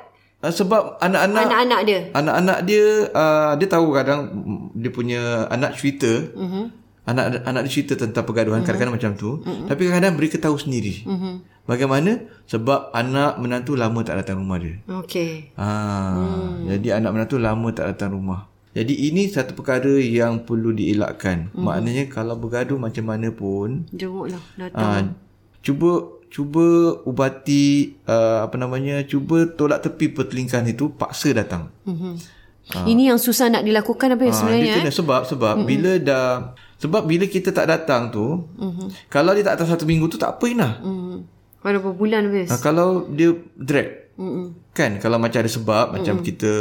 Uh, 0.41 0.49
sebab 0.49 0.97
anak-anak 0.97 1.45
anak-anak 1.45 1.81
dia. 1.85 1.99
anak-anak 2.17 2.57
dia 2.65 2.81
uh, 3.13 3.53
dia 3.53 3.67
tahu 3.69 3.93
kadang 3.93 4.25
mm, 4.33 4.73
dia 4.73 4.89
punya 4.89 5.21
anak 5.45 5.77
cerita 5.77 6.09
Mhm. 6.33 6.65
anak 7.05 7.45
anak 7.45 7.61
dia 7.61 7.73
cerita 7.77 7.93
tentang 7.93 8.25
pergaduhan 8.25 8.65
kadang-kadang 8.65 8.97
macam 8.97 9.13
tu 9.13 9.37
tapi 9.69 9.85
kadang-kadang 9.85 10.17
mereka 10.17 10.41
tahu 10.41 10.57
sendiri 10.57 11.05
Mhm. 11.05 11.45
bagaimana 11.69 12.25
sebab 12.49 12.89
anak 12.89 13.37
menantu 13.37 13.77
lama 13.77 14.01
tak 14.01 14.17
datang 14.17 14.41
rumah 14.41 14.57
dia 14.57 14.81
Okey. 14.89 15.53
ha 15.53 15.69
jadi 16.65 16.97
anak 16.97 17.11
menantu 17.13 17.37
lama 17.37 17.67
tak 17.69 17.93
datang 17.93 18.17
rumah 18.17 18.49
jadi 18.71 18.93
ini 19.09 19.27
satu 19.27 19.51
perkara 19.51 19.99
yang 19.99 20.43
perlu 20.43 20.71
dielakkan 20.71 21.51
maknanya 21.51 22.07
kalau 22.07 22.35
bergaduh 22.35 22.75
macam 22.75 23.03
mana 23.05 23.29
pun 23.29 23.83
Jenguklah 23.91 24.39
datang. 24.55 24.79
uh, 24.79 25.01
cuba 25.59 25.91
cuba 26.27 26.65
ubati 27.03 27.65
uh, 28.05 28.47
apa 28.47 28.55
namanya 28.55 29.03
cuba 29.03 29.43
tolak 29.45 29.81
tepi 29.81 30.09
pertelingkahan 30.09 30.67
itu 30.67 30.91
paksa 30.91 31.31
datang 31.31 31.67
Mhm. 31.83 32.39
Ini 32.71 33.11
yang 33.11 33.19
susah 33.19 33.51
nak 33.51 33.67
dilakukan 33.67 34.15
apa 34.15 34.23
ya 34.23 34.31
Ah, 34.31 34.37
sebenarnya? 34.37 34.63
dia 34.63 34.79
kena 34.79 34.93
sebab 34.93 35.21
sebab 35.27 35.53
mm-hmm. 35.59 35.67
bila 35.67 35.91
dah 35.99 36.27
sebab 36.79 37.03
bila 37.03 37.25
kita 37.27 37.51
tak 37.51 37.67
datang 37.67 38.07
tu 38.07 38.47
mm-hmm. 38.47 39.11
kalau 39.11 39.35
dia 39.35 39.43
tak 39.43 39.59
datang 39.59 39.75
satu 39.75 39.83
minggu 39.83 40.07
tu 40.07 40.15
tak 40.15 40.39
apa 40.39 40.45
Ina. 40.47 40.69
Mm. 40.79 40.87
Hmm. 40.87 41.17
Berapa 41.59 41.89
bulan 41.91 42.31
habis? 42.31 42.47
Ha, 42.47 42.57
kalau 42.57 43.11
dia 43.11 43.33
drag 43.59 44.15
Mm-mm. 44.15 44.55
kan 44.71 44.97
kalau 44.97 45.19
macam 45.19 45.43
ada 45.43 45.51
sebab 45.51 45.67
mm-hmm. 45.67 45.93
macam 45.99 46.15
kita 46.23 46.53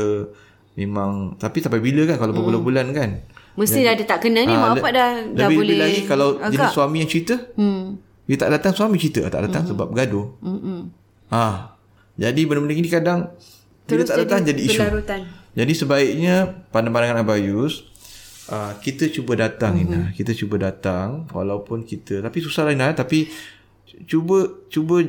memang 0.79 1.35
tapi 1.37 1.59
sampai 1.59 1.83
bila 1.83 2.07
kan 2.07 2.17
kalau 2.19 2.33
berbulan-bulan 2.35 2.87
kan. 2.95 3.11
Mesti 3.59 3.83
dah 3.83 3.93
ada 3.99 4.05
tak 4.07 4.25
kena 4.25 4.47
ni 4.47 4.55
Ah, 4.55 4.61
mak 4.63 4.79
bapak 4.79 4.91
dah 4.95 5.11
dah 5.35 5.49
lebih, 5.51 5.57
boleh 5.59 5.75
lebih 5.75 5.79
lagi 5.83 6.01
kalau 6.07 6.29
agak. 6.39 6.55
jenis 6.55 6.71
suami 6.73 6.97
yang 7.03 7.11
cerita 7.11 7.35
Hmm. 7.59 7.99
dia 8.31 8.37
tak 8.39 8.51
datang 8.55 8.73
suami 8.79 8.97
cerita 8.97 9.27
tak 9.27 9.43
datang 9.51 9.67
mm-hmm. 9.67 9.75
sebab 9.75 9.87
bergaduh. 9.91 10.27
Mm-mm. 10.39 10.81
Ha. 11.35 11.75
Jadi 12.15 12.41
benda-benda 12.47 12.75
ni 12.79 12.91
kadang 12.91 13.21
bila 13.91 14.03
tak 14.07 14.19
datang 14.23 14.47
jadi 14.47 14.61
isu. 14.63 14.79
berlarutan. 14.79 15.21
Jadi 15.51 15.73
sebaiknya 15.75 16.35
pandangan 16.71 17.27
Abayus 17.27 17.91
uh, 18.55 18.79
kita 18.79 19.11
cuba 19.11 19.35
datang 19.35 19.75
mm-hmm. 19.75 19.91
Ina, 19.91 20.15
kita 20.15 20.31
cuba 20.39 20.63
datang 20.63 21.27
walaupun 21.35 21.83
kita 21.83 22.23
tapi 22.23 22.39
susah 22.39 22.71
lah 22.71 22.73
Ina 22.73 22.95
tapi 22.95 23.27
cuba 24.07 24.47
cuba 24.71 25.03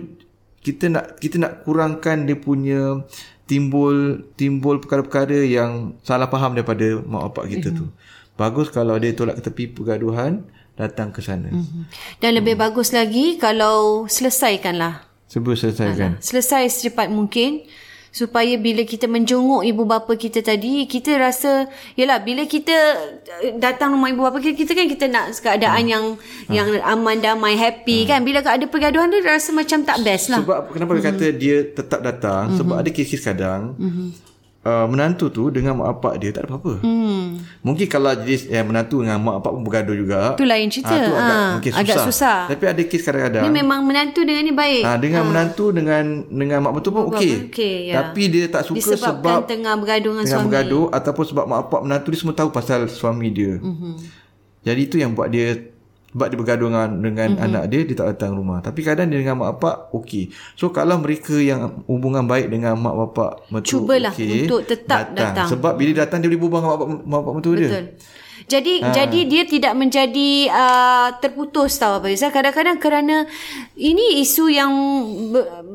kita 0.62 0.93
nak 0.93 1.17
kita 1.17 1.41
nak 1.41 1.65
kurangkan 1.65 2.30
dia 2.30 2.38
punya 2.38 3.02
timbul 3.50 4.24
timbul 4.38 4.80
perkara-perkara 4.80 5.43
yang 5.43 5.97
salah 6.06 6.30
faham 6.30 6.56
daripada 6.56 7.02
mak 7.04 7.34
bapak 7.34 7.52
kita 7.52 7.74
mm-hmm. 7.74 7.89
tu. 7.91 8.38
Bagus 8.39 8.71
kalau 8.71 8.95
dia 9.02 9.12
tolak 9.12 9.41
ke 9.41 9.43
tepi 9.50 9.63
pergaduhan 9.74 10.45
datang 10.80 11.12
ke 11.12 11.19
sana. 11.19 11.52
Mm-hmm. 11.52 11.84
Dan 12.24 12.32
lebih 12.38 12.56
bagus 12.56 12.95
lagi 12.95 13.36
kalau 13.36 14.08
selesaikanlah. 14.08 15.04
Sebelum 15.28 15.58
selesaikan. 15.58 16.12
Selesai 16.24 16.71
secepat 16.71 17.12
mungkin 17.12 17.65
supaya 18.12 18.60
bila 18.60 18.84
kita 18.84 19.08
menjenguk 19.08 19.63
ibu 19.63 19.88
bapa 19.88 20.19
kita 20.19 20.43
tadi 20.43 20.84
kita 20.84 21.15
rasa 21.15 21.71
yalah 21.95 22.19
bila 22.19 22.43
kita 22.43 22.76
eh, 23.39 23.56
datang 23.56 23.95
rumah 23.95 24.12
ibu 24.12 24.28
bapa 24.28 24.43
kita 24.43 24.56
kita 24.60 24.71
kan 24.76 24.88
kita 24.91 25.06
nak 25.08 25.32
keadaan 25.39 25.84
Hmm. 25.88 25.88
yang 25.88 26.06
yang 26.52 26.67
aman 26.84 27.24
damai 27.24 27.56
happy 27.56 28.04
kan 28.04 28.21
bila 28.28 28.43
ada 28.43 28.67
pergaduhan 28.67 29.08
tu 29.08 29.24
rasa 29.24 29.56
macam 29.56 29.88
tak 29.88 30.04
best 30.04 30.28
lah 30.28 30.43
Sebab 30.43 30.76
kenapa 30.76 30.91
mm-hmm. 30.91 31.08
kata 31.08 31.26
dia 31.32 31.58
tetap 31.71 32.00
datang 32.04 32.43
mm-hmm. 32.52 32.60
sebab 32.60 32.76
ada 32.76 32.89
kes-kes 32.91 33.24
kadang 33.24 33.62
mm-hmm. 33.80 34.31
Uh, 34.62 34.86
menantu 34.86 35.28
tu 35.28 35.50
dengan 35.50 35.74
mak 35.74 35.97
bapak 35.97 36.13
dia 36.17 36.30
tak 36.30 36.45
ada 36.45 36.54
apa-apa. 36.54 36.82
hmm. 36.82 37.26
Mungkin 37.62 37.86
kalau 37.86 38.13
jenis 38.15 38.45
eh, 38.47 38.62
menantu 38.62 39.02
dengan 39.02 39.17
mak 39.17 39.41
bapak 39.41 39.52
pun 39.54 39.62
bergaduh 39.63 39.95
juga. 39.95 40.19
Tu 40.34 40.45
lain 40.45 40.67
cerita. 40.67 40.93
Ah, 40.93 41.00
tu 41.00 41.12
agak, 41.12 41.36
Ah, 41.36 41.50
mungkin 41.54 41.71
susah. 41.71 41.82
agak 41.82 41.97
susah. 42.06 42.38
Tapi 42.50 42.63
ada 42.65 42.82
kes 42.82 43.02
kadang-kadang. 43.02 43.43
ni 43.43 43.50
memang 43.52 43.80
menantu 43.82 44.21
dengan 44.21 44.43
ni 44.43 44.54
baik 44.54 44.84
Ah, 44.84 44.97
dengan 44.97 45.24
menantu 45.26 45.65
dengan 45.69 46.04
dengan 46.28 46.58
mak 46.62 46.74
betul 46.74 46.91
pun 46.91 47.04
okey. 47.12 47.50
okey, 47.50 47.76
ya. 47.89 47.95
Tapi 48.02 48.21
dia 48.28 48.45
tak 48.47 48.63
suka 48.65 48.78
disebabkan 48.78 49.41
sebab 49.41 49.50
tengah 49.50 49.74
bergaduh 49.76 50.12
dengan 50.12 50.26
tengah 50.26 50.38
suami 50.38 50.47
bergaduh 50.47 50.86
ataupun 50.91 51.24
sebab 51.26 51.45
mak 51.45 51.60
bapak 51.65 51.82
menantu 51.82 52.08
dia 52.10 52.19
semua 52.19 52.36
tahu 52.36 52.50
pasal 52.50 52.80
suami 52.86 53.28
dia. 53.30 53.58
Mhm. 53.58 53.65
Mm-hmm. 53.65 53.93
Jadi 54.62 54.82
itu 54.86 54.95
yang 54.95 55.12
buat 55.12 55.26
dia 55.28 55.70
sebab 56.12 56.28
dia 56.28 56.38
bergaduh 56.38 56.67
dengan, 56.67 56.89
dengan 57.00 57.28
Mhm. 57.32 57.36
mm-hmm. 57.39 57.45
anak 57.47 57.63
dia 57.71 57.80
dia 57.88 57.95
tak 57.95 58.08
datang 58.15 58.32
rumah. 58.36 58.60
Tapi 58.60 58.80
kadang 58.84 59.08
dia 59.08 59.19
dengan 59.24 59.39
mak 59.39 59.58
bapak 59.58 59.76
okey. 59.95 60.28
So 60.60 60.69
kalau 60.76 61.00
mereka 61.00 61.39
yang 61.39 61.84
hubungan 61.88 62.28
baik 62.28 62.52
dengan 62.52 62.76
mak 62.76 62.95
bapak 62.95 63.47
mertua 63.47 63.71
Cubalah 63.80 64.12
okey, 64.12 64.45
untuk 64.45 64.62
tetap 64.67 65.15
datang. 65.15 65.47
Sebab 65.47 65.74
bila 65.80 65.91
datang 66.04 66.19
dia 66.19 66.28
boleh 66.28 66.39
berbual 66.43 66.60
dengan 66.60 66.71
mak 66.71 66.80
bapak 66.80 66.88
mak 67.08 67.19
bapak 67.24 67.34
mertua 67.39 67.54
dia. 67.56 67.69
Betul. 67.71 67.86
Jadi 68.52 68.74
ha. 68.84 68.91
jadi 68.91 69.19
dia 69.32 69.43
tidak 69.47 69.74
menjadi 69.80 70.32
uh, 70.52 71.10
terputus 71.24 71.80
tahu 71.80 72.04
apa 72.04 72.12
Yus. 72.12 72.19
Kadang-kadang 72.19 72.78
kerana 72.84 73.24
ini 73.80 74.19
isu 74.19 74.52
yang 74.52 74.71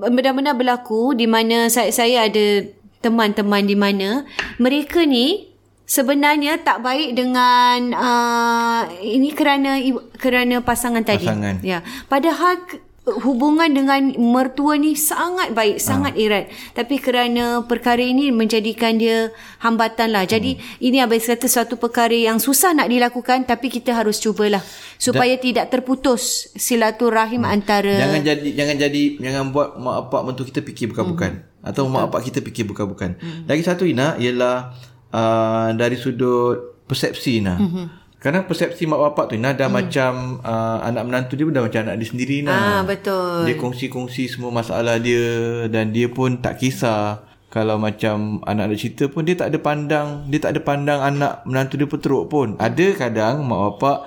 benar-benar 0.05 0.53
berlaku 0.53 1.17
di 1.17 1.25
mana 1.25 1.73
saya 1.73 1.89
saya 1.89 2.29
ada 2.29 2.69
teman-teman 3.01 3.65
di 3.65 3.77
mana 3.79 4.29
mereka 4.61 5.09
ni 5.09 5.56
sebenarnya 5.87 6.61
tak 6.61 6.83
baik 6.83 7.15
dengan 7.15 7.95
uh, 7.95 8.83
ini 9.01 9.31
kerana 9.33 9.79
kerana 10.19 10.61
pasangan 10.61 11.07
tadi. 11.07 11.25
Pasangan. 11.25 11.63
Ya. 11.63 11.81
Padahal 12.11 12.59
hubungan 13.07 13.71
dengan 13.71 14.19
mertua 14.19 14.75
ni 14.75 14.99
sangat 14.99 15.55
baik, 15.55 15.79
sangat 15.79 16.19
ha. 16.19 16.21
erat. 16.21 16.45
Tapi 16.75 16.99
kerana 16.99 17.63
perkara 17.63 18.03
ini 18.03 18.35
menjadikan 18.35 18.99
dia 18.99 19.31
hambatan 19.63 20.11
lah. 20.11 20.27
Jadi 20.27 20.59
hmm. 20.59 20.83
ini 20.83 20.99
abang 20.99 21.23
kata 21.23 21.47
suatu 21.47 21.79
perkara 21.79 22.19
yang 22.19 22.43
susah 22.43 22.75
nak 22.75 22.91
dilakukan 22.91 23.47
tapi 23.47 23.71
kita 23.71 23.95
harus 23.95 24.19
cubalah 24.19 24.61
supaya 24.99 25.39
Dan, 25.39 25.55
tidak 25.55 25.67
terputus 25.71 26.51
silaturahim 26.59 27.47
hmm. 27.47 27.55
antara 27.55 27.95
Jangan 27.95 28.21
jadi 28.27 28.49
jangan 28.59 28.77
jadi 28.91 29.03
jangan 29.23 29.45
buat 29.55 29.69
mak 29.79 30.11
bapak 30.11 30.23
mentua 30.27 30.45
kita 30.51 30.61
fikir 30.67 30.91
bukan-bukan 30.91 31.47
hmm. 31.47 31.69
atau 31.71 31.87
mak 31.87 32.11
bapak 32.11 32.35
kita 32.35 32.43
fikir 32.43 32.67
bukan-bukan. 32.67 33.23
Hmm. 33.23 33.47
Lagi 33.47 33.63
satu 33.63 33.87
Ina 33.87 34.19
ialah 34.19 34.75
uh, 35.13 35.69
dari 35.75 35.95
sudut 35.99 36.83
persepsi 36.87 37.43
Ina. 37.43 37.55
Hmm. 37.59 37.87
Kadang 38.17 38.49
persepsi 38.49 38.89
mak 38.89 38.99
bapak 39.13 39.31
tu 39.31 39.35
Ina 39.39 39.53
dah 39.55 39.69
hmm. 39.69 39.77
macam 39.77 40.13
uh, 40.43 40.79
anak 40.83 41.03
menantu 41.07 41.39
dia 41.39 41.45
pun 41.47 41.55
dah 41.55 41.65
macam 41.67 41.81
anak 41.87 41.97
dia 42.01 42.09
sendiri 42.09 42.37
nah. 42.43 42.81
Ah 42.81 42.81
betul. 42.83 43.47
Dia 43.47 43.55
kongsi-kongsi 43.61 44.27
semua 44.31 44.51
masalah 44.51 44.97
dia 44.99 45.67
dan 45.69 45.93
dia 45.93 46.11
pun 46.11 46.41
tak 46.41 46.59
kisah 46.59 47.27
kalau 47.47 47.79
macam 47.81 48.43
anak 48.45 48.69
ada 48.69 48.77
cerita 48.77 49.09
pun 49.09 49.25
dia 49.25 49.33
tak 49.33 49.55
ada 49.55 49.59
pandang, 49.63 50.29
dia 50.29 50.43
tak 50.43 50.59
ada 50.59 50.61
pandang 50.61 51.01
anak 51.01 51.47
menantu 51.49 51.79
dia 51.79 51.89
pun 51.89 52.01
teruk 52.03 52.25
pun. 52.29 52.49
Ada 52.59 52.93
kadang 52.99 53.47
mak 53.47 53.61
bapak 53.79 53.99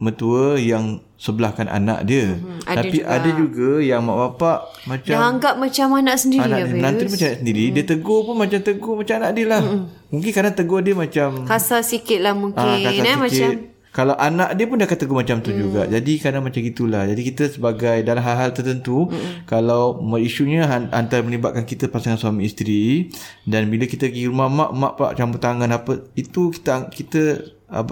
mertua 0.00 0.56
yang 0.56 1.04
sebelahkan 1.20 1.68
anak 1.68 2.08
dia. 2.08 2.32
Mm-hmm. 2.32 2.58
Ada 2.64 2.76
Tapi 2.80 2.96
juga. 2.96 3.12
ada 3.12 3.28
juga 3.36 3.70
yang 3.84 4.00
mak 4.00 4.16
bapak 4.16 4.58
macam 4.88 5.12
yang 5.12 5.24
anggap 5.28 5.54
macam 5.60 5.86
anak 5.92 6.16
sendiri 6.16 6.48
anak 6.48 6.58
dia. 6.64 6.80
Nanti 6.80 7.02
macam 7.04 7.26
anak 7.28 7.38
sendiri, 7.44 7.64
mm. 7.68 7.72
dia 7.76 7.84
tegur 7.84 8.20
pun 8.24 8.36
macam 8.40 8.60
tegur 8.64 8.94
macam 8.96 9.14
anak 9.20 9.30
dia 9.36 9.46
lah. 9.46 9.60
Mm-hmm. 9.60 9.84
Mungkin 10.10 10.30
kadang 10.32 10.54
tegur 10.56 10.80
dia 10.80 10.94
macam 10.96 11.28
kasar 11.44 11.84
sikit 11.84 12.18
lah 12.24 12.32
mungkin 12.32 12.64
ah, 12.64 12.80
kasar 12.80 13.04
eh, 13.04 13.18
macam 13.20 13.48
kalau 13.90 14.14
anak 14.14 14.54
dia 14.54 14.70
pun 14.70 14.78
dah 14.78 14.86
kata 14.86 15.02
macam 15.10 15.42
tu 15.42 15.50
mm. 15.50 15.58
juga. 15.58 15.82
Jadi 15.90 16.12
kadang 16.22 16.46
macam 16.46 16.60
gitulah. 16.62 17.04
Jadi 17.10 17.20
kita 17.26 17.44
sebagai 17.50 18.00
dalam 18.06 18.22
hal-hal 18.22 18.54
tertentu 18.54 19.10
mm. 19.10 19.50
kalau 19.50 19.98
isunya 20.16 20.64
antara 20.94 21.26
melibatkan 21.26 21.66
kita 21.66 21.90
pasangan 21.90 22.16
suami 22.16 22.46
isteri 22.46 23.10
dan 23.44 23.66
bila 23.66 23.84
kita 23.84 24.08
pergi 24.08 24.30
rumah 24.30 24.46
mak 24.46 24.70
mak 24.72 24.92
pak 24.94 25.10
campur 25.18 25.42
tangan 25.42 25.68
apa 25.74 26.06
itu 26.14 26.54
kita 26.54 26.86
kita 26.88 27.22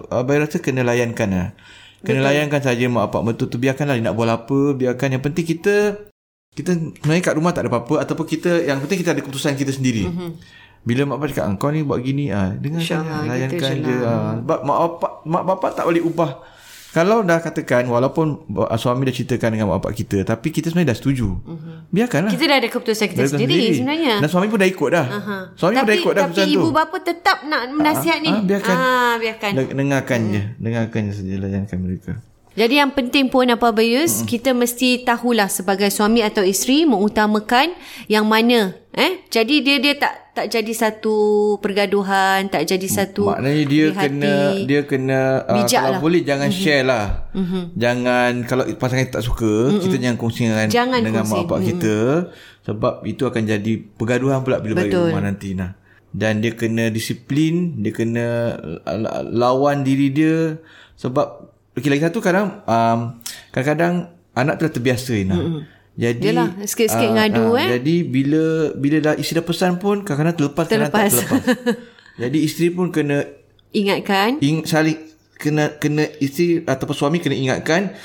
abai 0.08 0.38
rasa 0.38 0.62
kena 0.62 0.86
layankan 0.86 1.28
lah. 1.34 1.48
Kena 1.98 2.22
Betul. 2.22 2.26
layankan 2.30 2.60
saja 2.62 2.84
mak 2.86 3.10
bapak 3.10 3.22
mertua 3.26 3.46
tu 3.50 3.58
biarkanlah 3.58 3.98
dia 3.98 4.04
nak 4.06 4.14
buat 4.14 4.30
apa, 4.30 4.58
biarkan 4.78 5.18
yang 5.18 5.22
penting 5.22 5.46
kita 5.46 5.98
kita 6.54 6.70
sebenarnya 6.74 7.22
kat 7.22 7.34
rumah 7.34 7.50
tak 7.54 7.66
ada 7.66 7.70
apa-apa 7.74 8.02
ataupun 8.02 8.26
kita 8.26 8.66
yang 8.66 8.78
penting 8.82 9.02
kita 9.02 9.14
ada 9.14 9.22
keputusan 9.22 9.58
kita 9.58 9.74
sendiri. 9.74 10.06
Mm-hmm. 10.06 10.30
Bila 10.86 11.10
mak 11.10 11.16
bapak 11.18 11.34
cakap 11.34 11.46
kau 11.58 11.70
ni 11.74 11.82
buat 11.82 11.98
gini 12.02 12.30
ah, 12.30 12.54
dengar 12.54 12.82
saja 12.82 13.26
layankan 13.26 13.74
je. 13.82 13.96
Ah. 14.06 14.38
Sebab 14.38 14.58
mak 14.62 14.78
bapak 14.78 15.12
mak 15.26 15.44
bapak 15.44 15.70
tak 15.74 15.84
boleh 15.90 16.02
ubah 16.02 16.30
kalau 16.88 17.20
dah 17.20 17.36
katakan 17.44 17.84
walaupun 17.84 18.48
suami 18.80 19.04
dah 19.04 19.12
ceritakan 19.12 19.54
dengan 19.54 19.68
mak 19.68 19.84
bapak 19.84 19.92
kita 20.02 20.24
tapi 20.24 20.48
kita 20.48 20.72
sebenarnya 20.72 20.96
dah 20.96 20.98
setuju. 20.98 21.28
Uh-huh. 21.28 21.67
Biarkanlah. 21.88 22.28
Kita 22.36 22.44
dah 22.44 22.56
ada 22.60 22.68
keputusan 22.68 23.06
kita 23.08 23.24
sendiri, 23.32 23.48
sendiri 23.48 23.76
sebenarnya. 23.80 24.14
Dan 24.20 24.28
suami 24.28 24.46
pun 24.52 24.60
dah 24.60 24.68
ikut 24.68 24.90
dah. 24.92 25.06
Uh-huh. 25.08 25.42
Suami 25.56 25.74
tapi, 25.74 25.80
pun 25.80 25.88
dah 25.88 25.96
ikut 25.96 26.12
dah 26.12 26.24
Tapi 26.28 26.52
ibu 26.52 26.68
tu. 26.68 26.76
bapa 26.76 26.96
tetap 27.00 27.38
nak 27.48 27.62
menasihat 27.72 28.18
uh, 28.20 28.24
ni. 28.24 28.30
Uh, 28.30 28.42
biarkan. 28.44 28.76
Ah, 28.76 29.14
biarkan. 29.16 29.50
Dengarkan 29.72 30.18
uh-huh. 30.20 30.34
je. 30.36 30.42
Dengarkan 30.60 31.00
je 31.08 31.12
saja 31.16 31.34
layankan 31.40 31.78
mereka. 31.80 32.12
Jadi 32.58 32.74
yang 32.74 32.90
penting 32.90 33.30
pun 33.30 33.46
apa 33.46 33.70
Bayus, 33.70 34.20
hmm. 34.20 34.26
kita 34.26 34.50
mesti 34.50 35.06
tahulah 35.06 35.46
sebagai 35.46 35.94
suami 35.94 36.26
atau 36.26 36.42
isteri 36.42 36.82
mengutamakan 36.82 37.70
yang 38.10 38.26
mana. 38.26 38.74
Eh, 38.98 39.22
jadi 39.30 39.62
dia 39.62 39.76
dia 39.78 39.94
tak 39.94 40.27
tak 40.38 40.54
jadi 40.54 40.70
satu 40.70 41.16
pergaduhan, 41.58 42.46
tak 42.46 42.62
jadi 42.62 42.86
satu 42.86 43.26
Maknanya 43.26 43.64
dia 43.66 43.86
kena 43.90 44.30
hati. 44.30 44.62
dia 44.70 44.80
kena 44.86 45.20
uh, 45.50 45.66
kalau 45.66 45.98
lah. 45.98 45.98
boleh 45.98 46.22
jangan 46.22 46.46
mm-hmm. 46.54 46.62
share 46.62 46.84
lah. 46.86 47.06
Mm-hmm. 47.34 47.62
Jangan 47.74 48.30
kalau 48.46 48.64
pasangan 48.78 49.18
tak 49.18 49.26
suka, 49.26 49.50
mm-hmm. 49.50 49.82
kita 49.82 49.94
jangan 49.98 50.16
kongsi 50.22 50.40
dengan 50.46 50.68
jangan 50.70 51.00
dengan 51.02 51.26
kongsi. 51.26 51.34
mak 51.34 51.42
bapak 51.42 51.58
mm-hmm. 51.58 51.70
kita 51.74 51.96
sebab 52.62 52.94
itu 53.02 53.22
akan 53.26 53.42
jadi 53.42 53.72
pergaduhan 53.98 54.46
pula 54.46 54.62
bila 54.62 54.78
balik 54.78 54.94
rumah 54.94 55.26
nanti 55.26 55.58
nah. 55.58 55.74
Dan 56.14 56.38
dia 56.40 56.54
kena 56.54 56.88
disiplin, 56.94 57.82
dia 57.82 57.90
kena 57.90 58.26
uh, 58.86 59.26
lawan 59.26 59.82
diri 59.82 60.14
dia 60.14 60.54
sebab 60.94 61.50
Okey 61.78 61.94
lagi 61.94 62.10
satu 62.10 62.18
kadang 62.18 62.66
um, 62.66 63.22
kadang-kadang 63.54 64.10
anak 64.34 64.58
telah 64.58 64.72
terbiasa 64.74 65.14
Ina. 65.14 65.34
Mm-hmm. 65.34 65.77
Jadi 65.98 66.30
Yalah, 66.30 66.48
sikit-sikit 66.62 67.10
uh, 67.10 67.14
ngadu 67.18 67.44
uh, 67.50 67.58
eh. 67.58 67.68
Jadi 67.74 67.96
bila 68.06 68.70
bila 68.78 68.96
dah 69.02 69.14
isteri 69.18 69.42
dah 69.42 69.46
pesan 69.50 69.82
pun 69.82 70.06
kadang-kadang 70.06 70.36
terlepas, 70.38 70.64
terlepas. 70.70 71.10
kadang 71.10 71.26
tak 71.26 71.26
terlepas. 71.26 71.42
jadi 72.22 72.38
isteri 72.38 72.68
pun 72.70 72.94
kena 72.94 73.26
ingatkan. 73.74 74.38
Ing, 74.38 74.62
saling 74.62 74.94
kena 75.34 75.74
kena 75.82 76.06
isteri 76.22 76.62
ataupun 76.62 76.94
suami 76.94 77.18
kena 77.18 77.34
ingatkan 77.34 77.98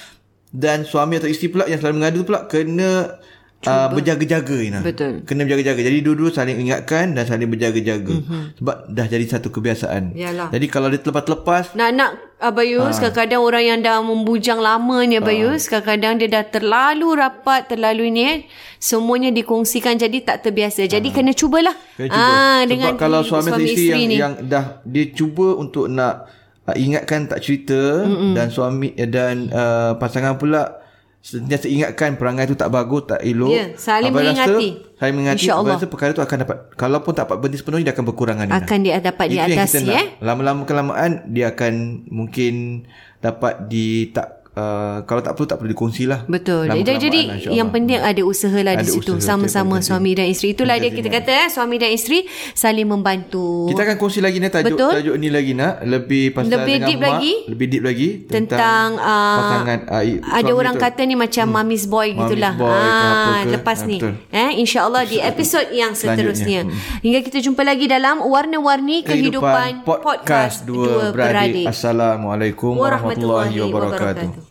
dan 0.49 0.89
suami 0.89 1.21
atau 1.21 1.29
isteri 1.29 1.53
pula 1.53 1.69
yang 1.69 1.77
selalu 1.77 1.95
mengadu 2.01 2.19
pula 2.25 2.49
kena 2.49 3.21
uh, 3.67 3.87
berjaga-jaga 3.93 4.57
Ina. 4.57 4.79
Betul. 4.81 5.23
Kena 5.23 5.45
berjaga-jaga. 5.47 5.81
Jadi 5.81 5.97
dua-dua 6.03 6.29
saling 6.29 6.57
ingatkan 6.59 7.15
dan 7.15 7.23
saling 7.23 7.49
berjaga-jaga. 7.49 8.15
Mm-hmm. 8.19 8.43
Sebab 8.59 8.75
dah 8.91 9.05
jadi 9.07 9.25
satu 9.27 9.49
kebiasaan. 9.49 10.17
Yalah. 10.17 10.49
Jadi 10.51 10.65
kalau 10.67 10.89
dia 10.91 10.99
terlepas-lepas. 10.99 11.73
Nak-nak 11.77 12.32
Abayus, 12.43 12.99
ha. 12.99 13.07
kadang-kadang 13.07 13.41
orang 13.41 13.63
yang 13.63 13.79
dah 13.79 14.03
membujang 14.03 14.59
lama 14.59 14.99
ni 15.07 15.15
Abayus, 15.15 15.71
ha. 15.71 15.79
kadang-kadang 15.79 16.19
dia 16.19 16.27
dah 16.27 16.43
terlalu 16.43 17.15
rapat, 17.15 17.71
terlalu 17.71 18.11
ni 18.11 18.21
eh. 18.27 18.37
Semuanya 18.83 19.31
dikongsikan 19.31 19.95
jadi 19.95 20.19
tak 20.27 20.43
terbiasa. 20.43 20.83
Jadi 20.83 21.07
ha. 21.07 21.15
kena 21.15 21.31
cubalah. 21.31 21.75
Kena 21.95 22.11
cuba. 22.11 22.19
Ah, 22.19 22.59
Sebab 22.59 22.67
dengan 22.67 22.91
kalau 22.99 23.21
suami, 23.23 23.49
suami 23.49 23.63
isteri 23.63 23.87
yang, 23.87 24.11
ni. 24.11 24.15
yang 24.19 24.33
dah 24.43 24.83
dia 24.83 25.05
cuba 25.15 25.55
untuk 25.55 25.87
nak 25.87 26.27
uh, 26.67 26.75
ingatkan 26.75 27.31
tak 27.31 27.39
cerita 27.39 28.03
Mm-mm. 28.03 28.35
dan 28.35 28.47
suami 28.51 28.91
dan 29.07 29.47
uh, 29.51 29.95
pasangan 29.95 30.35
pula 30.35 30.82
sentiasa 31.23 31.71
ingatkan 31.71 32.19
perangai 32.19 32.51
tu 32.51 32.59
tak 32.59 32.67
bagus, 32.67 33.07
tak 33.07 33.23
elok. 33.23 33.55
Ya, 33.55 33.65
saling 33.79 34.11
Abang 34.11 34.27
mengingati. 34.27 34.67
Rasa, 34.75 34.99
saling 34.99 35.15
mengingati. 35.15 35.45
Abang 35.47 35.75
rasa 35.79 35.87
perkara 35.87 36.11
tu 36.11 36.19
akan 36.19 36.37
dapat, 36.43 36.57
kalau 36.75 36.99
pun 36.99 37.15
tak 37.15 37.31
dapat 37.31 37.37
berhenti 37.39 37.57
sepenuhnya, 37.63 37.85
dia 37.87 37.93
akan 37.95 38.05
berkurangan. 38.11 38.45
Akan 38.51 38.79
dia 38.83 38.99
dapat 38.99 39.25
diatasi. 39.31 39.87
Eh? 39.87 40.05
Lama-lama 40.19 40.67
kelamaan, 40.67 41.23
dia 41.31 41.55
akan 41.55 42.05
mungkin 42.11 42.83
dapat 43.23 43.71
di 43.71 44.11
tak 44.11 44.42
Uh, 44.53 45.01
kalau 45.09 45.25
tak 45.25 45.33
perlu 45.33 45.47
tak 45.49 45.57
perlu 45.57 45.69
dikongsi 45.73 46.05
lah. 46.05 46.29
Betul. 46.29 46.69
Jadi, 46.69 46.85
jadi 47.01 47.21
yang 47.57 47.73
penting 47.73 47.97
ada 47.97 48.21
usaha 48.21 48.53
lah 48.53 48.77
di 48.77 48.85
situ. 48.85 49.17
sama-sama 49.17 49.81
suami 49.81 50.13
dan 50.13 50.29
isteri. 50.29 50.53
Itulah 50.53 50.77
dia 50.77 50.93
kita 50.93 51.09
kata 51.09 51.31
eh, 51.33 51.47
suami 51.49 51.81
dan 51.81 51.89
isteri 51.89 52.29
saling 52.53 52.85
membantu. 52.85 53.65
Kita 53.73 53.81
akan 53.81 53.97
kongsi 53.97 54.21
lagi 54.21 54.37
ni 54.37 54.53
tajuk 54.53 54.77
betul? 54.77 54.93
tajuk 54.93 55.15
ni 55.17 55.33
lagi 55.33 55.57
nak 55.57 55.81
lebih 55.81 56.37
pasal 56.37 56.53
lebih 56.53 56.75
dengan 56.77 56.85
deep 56.85 56.99
mak, 57.01 57.09
lagi? 57.09 57.33
lebih 57.49 57.65
deep 57.65 57.83
lagi 57.83 58.09
tentang, 58.29 58.89
tentang 58.93 59.01
uh, 59.01 59.37
pasangan 59.41 59.79
uh, 59.89 60.03
ada 60.37 60.51
orang 60.53 60.75
tu. 60.77 60.83
kata 60.85 61.01
ni 61.01 61.15
macam 61.17 61.45
hmm. 61.49 61.55
mommy's 61.57 61.85
boy 61.89 62.07
gitulah. 62.13 62.53
boy, 62.53 62.69
ah, 62.69 63.41
lepas 63.49 63.79
ha, 63.81 63.89
ni. 63.89 63.97
eh 64.29 64.49
insyaallah 64.61 65.03
di 65.09 65.17
episod 65.17 65.65
yang 65.73 65.97
seterusnya. 65.97 66.69
Hmm. 66.69 67.01
hingga 67.01 67.25
kita 67.25 67.41
jumpa 67.41 67.65
lagi 67.65 67.89
dalam 67.89 68.21
warna-warni 68.21 69.01
kehidupan, 69.01 69.81
kehidupan 69.81 69.81
podcast, 69.81 70.61
podcast 70.61 70.69
dua 70.69 71.09
beradik. 71.09 71.65
beradik. 71.65 71.65
Assalamualaikum 71.73 72.77
warahmatullahi 72.77 73.57
wabarakatuh 73.57 74.42